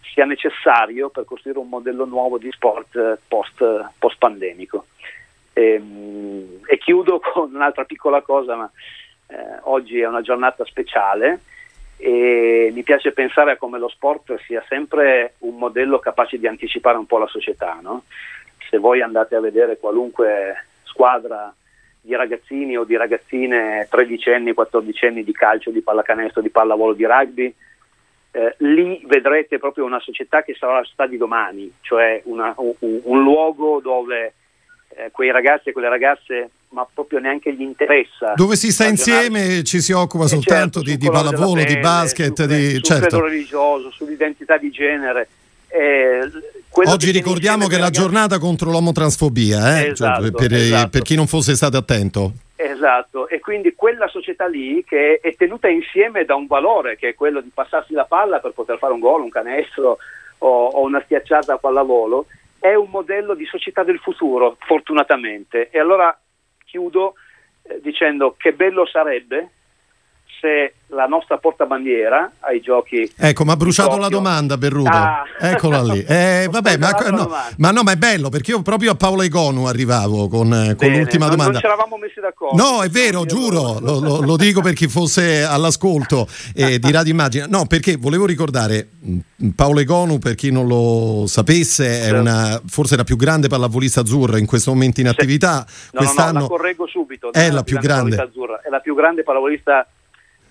sia 0.00 0.24
necessario 0.24 1.10
per 1.10 1.24
costruire 1.24 1.58
un 1.58 1.68
modello 1.68 2.06
nuovo 2.06 2.38
di 2.38 2.50
sport 2.50 2.96
eh, 2.96 3.18
post, 3.28 4.16
pandemico. 4.18 4.86
E, 5.52 5.72
ehm, 5.72 6.60
e, 6.66 6.78
chiudo 6.78 7.20
con 7.20 7.54
un'altra 7.54 7.84
piccola 7.84 8.22
cosa, 8.22 8.56
ma 8.56 8.70
eh, 9.26 9.58
oggi 9.62 10.00
è 10.00 10.06
una 10.06 10.22
giornata 10.22 10.64
speciale 10.64 11.40
e 11.96 12.70
mi 12.72 12.82
piace 12.82 13.12
pensare 13.12 13.52
a 13.52 13.56
come 13.56 13.78
lo 13.78 13.88
sport 13.88 14.38
sia 14.46 14.62
sempre 14.68 15.34
un 15.38 15.56
modello 15.56 15.98
capace 15.98 16.38
di 16.38 16.46
anticipare 16.46 16.98
un 16.98 17.06
po' 17.06 17.18
la 17.18 17.26
società. 17.26 17.78
No? 17.82 18.04
Se 18.68 18.78
voi 18.78 19.00
andate 19.00 19.34
a 19.34 19.40
vedere 19.40 19.78
qualunque 19.78 20.64
squadra 20.82 21.54
di 22.00 22.14
ragazzini 22.14 22.76
o 22.76 22.84
di 22.84 22.96
ragazzine 22.96 23.86
13 23.90 24.30
anni, 24.30 24.54
14 24.54 25.06
anni 25.06 25.24
di 25.24 25.32
calcio, 25.32 25.70
di 25.70 25.80
pallacanestro, 25.80 26.42
di 26.42 26.50
pallavolo, 26.50 26.92
di 26.92 27.04
rugby, 27.04 27.54
eh, 28.30 28.54
lì 28.58 29.02
vedrete 29.06 29.58
proprio 29.58 29.86
una 29.86 29.98
società 29.98 30.42
che 30.42 30.54
sarà 30.54 30.74
la 30.74 30.82
società 30.82 31.06
di 31.06 31.16
domani, 31.16 31.72
cioè 31.80 32.20
una, 32.26 32.54
un, 32.58 32.74
un, 32.78 33.22
luogo 33.22 33.80
dove 33.80 34.34
eh, 34.90 35.10
quei 35.10 35.30
ragazzi 35.30 35.70
e 35.70 35.72
quelle 35.72 35.88
ragazze 35.88 36.50
ma 36.70 36.86
proprio 36.92 37.18
neanche 37.18 37.54
gli 37.54 37.62
interessa. 37.62 38.34
Dove 38.34 38.56
si 38.56 38.72
sta 38.72 38.86
insieme 38.86 39.62
ci 39.62 39.80
si 39.80 39.92
occupa 39.92 40.24
eh 40.24 40.28
soltanto 40.28 40.80
certo, 40.80 40.90
di, 40.90 40.96
di 40.96 41.10
pallavolo, 41.10 41.62
pelle, 41.62 41.74
di 41.74 41.78
basket, 41.78 42.34
sul, 42.34 42.46
di, 42.46 42.70
sul 42.72 42.82
certo. 42.82 43.20
religioso, 43.20 43.90
sull'identità 43.90 44.56
di 44.56 44.70
genere. 44.70 45.28
Eh, 45.68 46.30
Oggi 46.84 47.10
ricordiamo 47.10 47.66
che 47.68 47.76
è 47.76 47.78
la 47.78 47.90
giornata 47.90 48.38
contro 48.38 48.70
l'omotransfobia, 48.70 49.78
eh? 49.78 49.88
esatto, 49.88 50.22
cioè, 50.22 50.30
per, 50.30 50.52
esatto. 50.52 50.88
per, 50.90 51.02
chi 51.02 51.14
non 51.14 51.26
fosse 51.26 51.54
stato 51.54 51.78
attento. 51.78 52.32
Esatto, 52.54 53.28
e 53.28 53.40
quindi 53.40 53.74
quella 53.74 54.08
società 54.08 54.46
lì 54.46 54.84
che 54.84 55.18
è 55.22 55.34
tenuta 55.36 55.68
insieme 55.68 56.24
da 56.24 56.34
un 56.34 56.46
valore 56.46 56.96
che 56.96 57.10
è 57.10 57.14
quello 57.14 57.40
di 57.40 57.50
passarsi 57.52 57.94
la 57.94 58.04
palla 58.04 58.40
per 58.40 58.52
poter 58.52 58.76
fare 58.78 58.92
un 58.92 59.00
gol, 59.00 59.22
un 59.22 59.30
canestro 59.30 59.98
o, 60.38 60.66
o 60.66 60.82
una 60.82 61.00
schiacciata 61.02 61.54
a 61.54 61.58
pallavolo, 61.58 62.26
è 62.58 62.74
un 62.74 62.88
modello 62.90 63.34
di 63.34 63.46
società 63.46 63.82
del 63.82 63.98
futuro, 63.98 64.56
fortunatamente. 64.60 65.70
E 65.70 65.78
allora 65.78 66.16
chiudo 66.76 67.14
eh, 67.62 67.80
dicendo 67.80 68.34
che 68.36 68.52
bello 68.52 68.86
sarebbe 68.86 69.50
se 70.40 70.74
la 70.88 71.06
nostra 71.06 71.38
portabandiera 71.38 72.32
ai 72.40 72.60
giochi. 72.60 73.10
Ecco, 73.16 73.44
ma 73.44 73.52
ha 73.52 73.56
bruciato 73.56 73.96
la 73.96 74.08
domanda, 74.08 74.56
Berruto. 74.56 74.90
Ah. 74.90 75.24
Eccola 75.40 75.82
lì. 75.82 76.04
Eh, 76.16 76.48
vabbè, 76.50 76.78
ma, 76.78 76.90
no, 77.10 77.30
ma, 77.58 77.70
no, 77.70 77.82
ma 77.82 77.92
è 77.92 77.96
bello 77.96 78.28
perché 78.28 78.52
io 78.52 78.62
proprio 78.62 78.92
a 78.92 78.94
Paolo 78.94 79.22
Egonu 79.22 79.66
arrivavo 79.66 80.28
con, 80.28 80.52
eh, 80.52 80.74
con 80.74 80.88
Bene, 80.88 80.98
l'ultima 80.98 81.26
non, 81.26 81.36
domanda. 81.36 81.52
Non 81.52 81.60
ci 81.60 81.66
eravamo 81.66 81.96
messi 81.98 82.20
d'accordo. 82.20 82.56
No, 82.56 82.82
è 82.82 82.88
vero, 82.88 83.24
giuro, 83.26 83.78
lo, 83.80 84.00
lo, 84.00 84.20
lo, 84.20 84.36
dico 84.36 84.62
per 84.62 84.72
chi 84.72 84.88
fosse 84.88 85.42
all'ascolto 85.42 86.26
eh, 86.54 86.78
di 86.80 86.90
Radio 86.90 87.12
Immagina. 87.12 87.46
No, 87.46 87.66
perché 87.66 87.96
volevo 87.96 88.24
ricordare 88.24 88.88
mm, 89.04 89.48
Paolo 89.50 89.80
Egonu, 89.80 90.18
per 90.18 90.36
chi 90.36 90.50
non 90.50 90.66
lo 90.66 91.24
sapesse, 91.26 91.86
è 91.86 92.04
certo. 92.04 92.20
una, 92.20 92.60
forse 92.66 92.96
la 92.96 93.04
più 93.04 93.16
grande 93.16 93.48
pallavolista 93.48 94.00
azzurra 94.00 94.38
in 94.38 94.46
questo 94.46 94.72
momento 94.72 95.00
in 95.00 95.08
attività. 95.08 95.66
No, 95.92 96.00
Quest'anno 96.00 96.32
no, 96.32 96.38
no, 96.38 96.40
la 96.42 96.48
correggo 96.48 96.86
subito. 96.86 97.32
È 97.32 97.50
la 97.50 97.62
più 97.62 97.78
grande. 97.78 98.16
Azzurra, 98.16 98.60
è 98.62 98.70
la 98.70 98.80
più 98.80 98.94
grande 98.94 99.22
pallavolista 99.22 99.86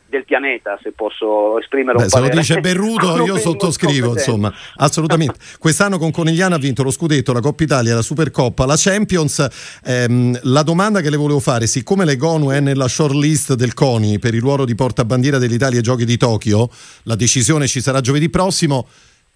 del 0.07 0.23
pianeta, 0.23 0.77
se 0.81 0.91
posso 0.91 1.59
esprimere 1.59 1.97
Beh, 1.97 2.03
un 2.03 2.09
se 2.09 2.19
lo 2.19 2.29
dice 2.29 2.59
Berruto, 2.59 3.21
io 3.25 3.37
sottoscrivo, 3.37 4.11
insomma, 4.13 4.53
assolutamente. 4.75 5.35
Quest'anno 5.59 5.97
con 5.97 6.11
Conigliano 6.11 6.55
ha 6.55 6.57
vinto 6.59 6.83
lo 6.83 6.91
scudetto, 6.91 7.33
la 7.33 7.41
Coppa 7.41 7.63
Italia, 7.63 7.95
la 7.95 8.01
Supercoppa, 8.01 8.65
la 8.65 8.75
Champions. 8.77 9.79
Ehm, 9.83 10.39
la 10.43 10.63
domanda 10.63 11.01
che 11.01 11.09
le 11.09 11.17
volevo 11.17 11.39
fare, 11.39 11.67
siccome 11.67 12.05
l'Egonu 12.05 12.49
è 12.49 12.59
nella 12.59 12.87
shortlist 12.87 13.55
del 13.55 13.73
CONI 13.73 14.19
per 14.19 14.33
il 14.33 14.41
ruolo 14.41 14.65
di 14.65 14.75
portabandiera 14.75 15.37
dell'Italia 15.37 15.77
ai 15.77 15.83
Giochi 15.83 16.05
di 16.05 16.17
Tokyo, 16.17 16.69
la 17.03 17.15
decisione 17.15 17.67
ci 17.67 17.81
sarà 17.81 17.99
giovedì 18.01 18.29
prossimo, 18.29 18.87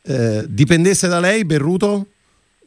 eh, 0.04 0.44
dipendesse 0.48 1.08
da 1.08 1.20
lei, 1.20 1.46
Berruto? 1.46 2.06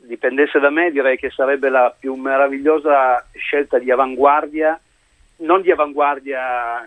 Dipendesse 0.07 0.59
da 0.59 0.71
me, 0.71 0.91
direi 0.91 1.17
che 1.17 1.31
sarebbe 1.31 1.71
la 1.71 1.95
più 1.97 2.15
meravigliosa 2.15 3.27
scelta 3.35 3.79
di 3.79 3.91
avanguardia, 3.91 4.79
non 5.37 5.63
di 5.63 5.71
avanguardia 5.71 6.87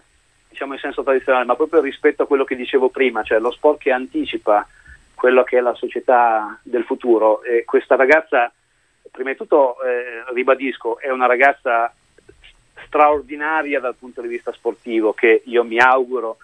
diciamo 0.56 0.74
in 0.74 0.80
senso 0.80 1.04
tradizionale, 1.04 1.44
ma 1.44 1.58
proprio 1.58 1.82
rispetto 1.82 2.24
a 2.24 2.28
quello 2.28 2.46
che 2.46 2.56
dicevo 2.56 2.88
prima, 2.88 3.24
cioè 3.24 3.40
lo 3.40 3.52
sport 3.52 3.82
che 3.82 3.92
anticipa 3.92 4.66
quello 5.14 5.44
che 5.44 5.58
è 5.58 5.62
la 5.62 5.76
società 5.76 6.58
del 6.64 6.86
futuro. 6.86 7.44
E 7.44 7.66
questa 7.66 7.98
ragazza, 7.98 8.50
prima 9.12 9.32
di 9.32 9.36
tutto, 9.36 9.76
eh, 9.84 10.24
ribadisco, 10.34 10.98
è 11.00 11.12
una 11.12 11.26
ragazza 11.26 11.94
straordinaria 12.86 13.82
dal 13.82 13.96
punto 13.96 14.22
di 14.22 14.30
vista 14.30 14.54
sportivo 14.54 15.12
che 15.12 15.42
io 15.46 15.66
mi 15.66 15.78
auguro 15.78 16.38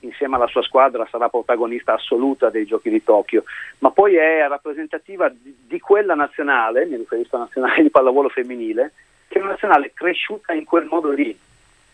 insieme 0.00 0.36
alla 0.36 0.46
sua 0.48 0.62
squadra 0.62 1.08
sarà 1.10 1.30
protagonista 1.30 1.94
assoluta 1.94 2.50
dei 2.50 2.66
giochi 2.66 2.90
di 2.90 3.02
Tokyo, 3.02 3.44
ma 3.78 3.90
poi 3.90 4.16
è 4.16 4.46
rappresentativa 4.46 5.30
di, 5.30 5.56
di 5.66 5.80
quella 5.80 6.14
nazionale, 6.14 6.84
mi 6.84 6.96
riferisco 6.96 7.36
alla 7.36 7.46
nazionale 7.46 7.82
di 7.82 7.88
pallavolo 7.88 8.28
femminile, 8.28 8.92
che 9.26 9.38
è 9.38 9.40
una 9.40 9.52
nazionale 9.52 9.92
cresciuta 9.94 10.52
in 10.52 10.64
quel 10.64 10.84
modo 10.84 11.10
lì, 11.10 11.34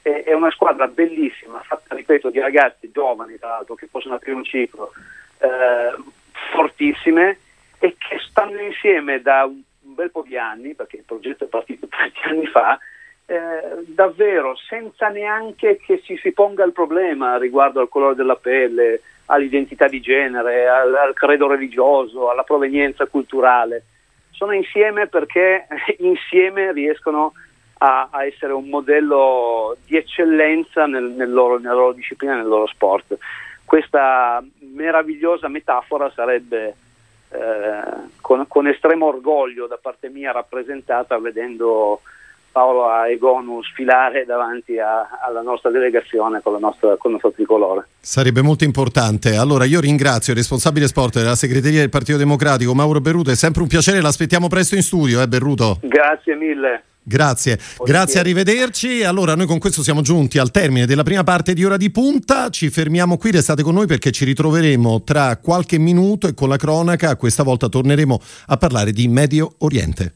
è 0.03 0.33
una 0.33 0.51
squadra 0.51 0.87
bellissima, 0.87 1.61
fatta, 1.61 1.95
ripeto, 1.95 2.31
di 2.31 2.39
ragazzi 2.39 2.91
giovani, 2.91 3.39
tra 3.39 3.49
l'altro, 3.49 3.75
che 3.75 3.89
possono 3.91 4.15
aprire 4.15 4.37
un 4.37 4.45
ciclo, 4.45 4.93
eh, 5.39 5.95
fortissime 6.53 7.39
e 7.79 7.97
che 7.99 8.19
stanno 8.29 8.61
insieme 8.61 9.21
da 9.21 9.45
un 9.45 9.63
bel 9.95 10.11
po' 10.11 10.25
di 10.27 10.37
anni, 10.37 10.75
perché 10.75 10.97
il 10.97 11.05
progetto 11.05 11.45
è 11.45 11.49
partito 11.49 11.87
tanti 11.89 12.21
anni 12.25 12.47
fa, 12.47 12.79
eh, 13.27 13.85
davvero 13.87 14.57
senza 14.57 15.09
neanche 15.09 15.77
che 15.77 16.01
ci 16.03 16.17
si 16.19 16.33
ponga 16.33 16.65
il 16.65 16.73
problema 16.73 17.39
riguardo 17.39 17.81
al 17.81 17.89
colore 17.89 18.15
della 18.15 18.37
pelle, 18.37 19.03
all'identità 19.27 19.87
di 19.87 20.01
genere, 20.01 20.69
al, 20.69 20.95
al 20.95 21.15
credo 21.15 21.47
religioso, 21.47 22.31
alla 22.31 22.43
provenienza 22.43 23.07
culturale. 23.07 23.85
Sono 24.31 24.53
insieme 24.53 25.07
perché 25.07 25.67
insieme 25.99 26.73
riescono 26.73 27.27
a, 27.27 27.33
a 27.83 28.25
essere 28.27 28.53
un 28.53 28.69
modello 28.69 29.77
di 29.87 29.97
eccellenza 29.97 30.87
nel, 30.87 31.05
nel 31.05 31.33
loro, 31.33 31.59
nella 31.59 31.75
loro 31.75 31.93
disciplina, 31.93 32.37
nel 32.37 32.47
loro 32.47 32.67
sport. 32.67 33.17
Questa 33.65 34.45
meravigliosa 34.59 35.49
metafora 35.49 36.11
sarebbe 36.15 36.75
eh, 37.31 37.83
con, 38.21 38.47
con, 38.49 38.67
estremo 38.67 39.07
orgoglio 39.07 39.67
da 39.67 39.79
parte 39.81 40.11
mia 40.11 40.33
rappresentata 40.33 41.19
vedendo 41.19 42.03
Paolo 42.53 42.87
Egonu 43.05 43.63
sfilare 43.63 44.25
davanti 44.25 44.79
a, 44.79 45.09
alla 45.25 45.43
nostra 45.43 45.71
delegazione 45.71 46.41
con, 46.43 46.53
la 46.53 46.59
nostra, 46.59 46.97
con 46.97 47.11
il 47.11 47.13
nostro 47.13 47.33
tricolore. 47.33 47.87
Sarebbe 48.01 48.43
molto 48.43 48.65
importante. 48.65 49.37
Allora 49.37 49.65
io 49.65 49.81
ringrazio 49.81 50.33
il 50.33 50.39
responsabile 50.39 50.87
sport 50.87 51.19
della 51.19 51.37
segreteria 51.37 51.81
del 51.81 51.91
Partito 51.91 52.19
Democratico, 52.19 52.75
Mauro 52.75 53.01
Berruto, 53.01 53.31
è 53.31 53.37
sempre 53.37 53.63
un 53.63 53.69
piacere, 53.69 54.01
l'aspettiamo 54.01 54.49
presto 54.49 54.75
in 54.75 54.83
studio, 54.83 55.21
eh 55.21 55.29
Berruto. 55.29 55.79
Grazie 55.83 56.35
mille. 56.35 56.85
Grazie, 57.03 57.59
grazie, 57.83 58.21
arrivederci. 58.21 59.03
Allora, 59.03 59.35
noi 59.35 59.47
con 59.47 59.59
questo 59.59 59.83
siamo 59.83 60.03
giunti 60.03 60.39
al 60.39 60.51
termine 60.51 60.87
della 60.87 61.03
prima 61.03 61.25
parte 61.25 61.55
di 61.55 61.65
Ora 61.65 61.77
di 61.77 61.91
Punta. 61.91 62.51
Ci 62.51 62.69
fermiamo 62.69 63.17
qui, 63.17 63.31
restate 63.31 63.63
con 63.63 63.75
noi 63.75 63.87
perché 63.87 64.11
ci 64.11 64.25
ritroveremo 64.27 65.03
tra 65.03 65.37
qualche 65.39 65.79
minuto 65.79 66.29
e 66.29 66.35
con 66.35 66.49
la 66.51 66.57
cronaca. 66.57 67.17
Questa 67.17 67.43
volta 67.43 67.69
torneremo 67.69 68.21
a 68.49 68.57
parlare 68.59 68.93
di 68.93 69.09
Medio 69.09 69.55
Oriente. 69.59 70.15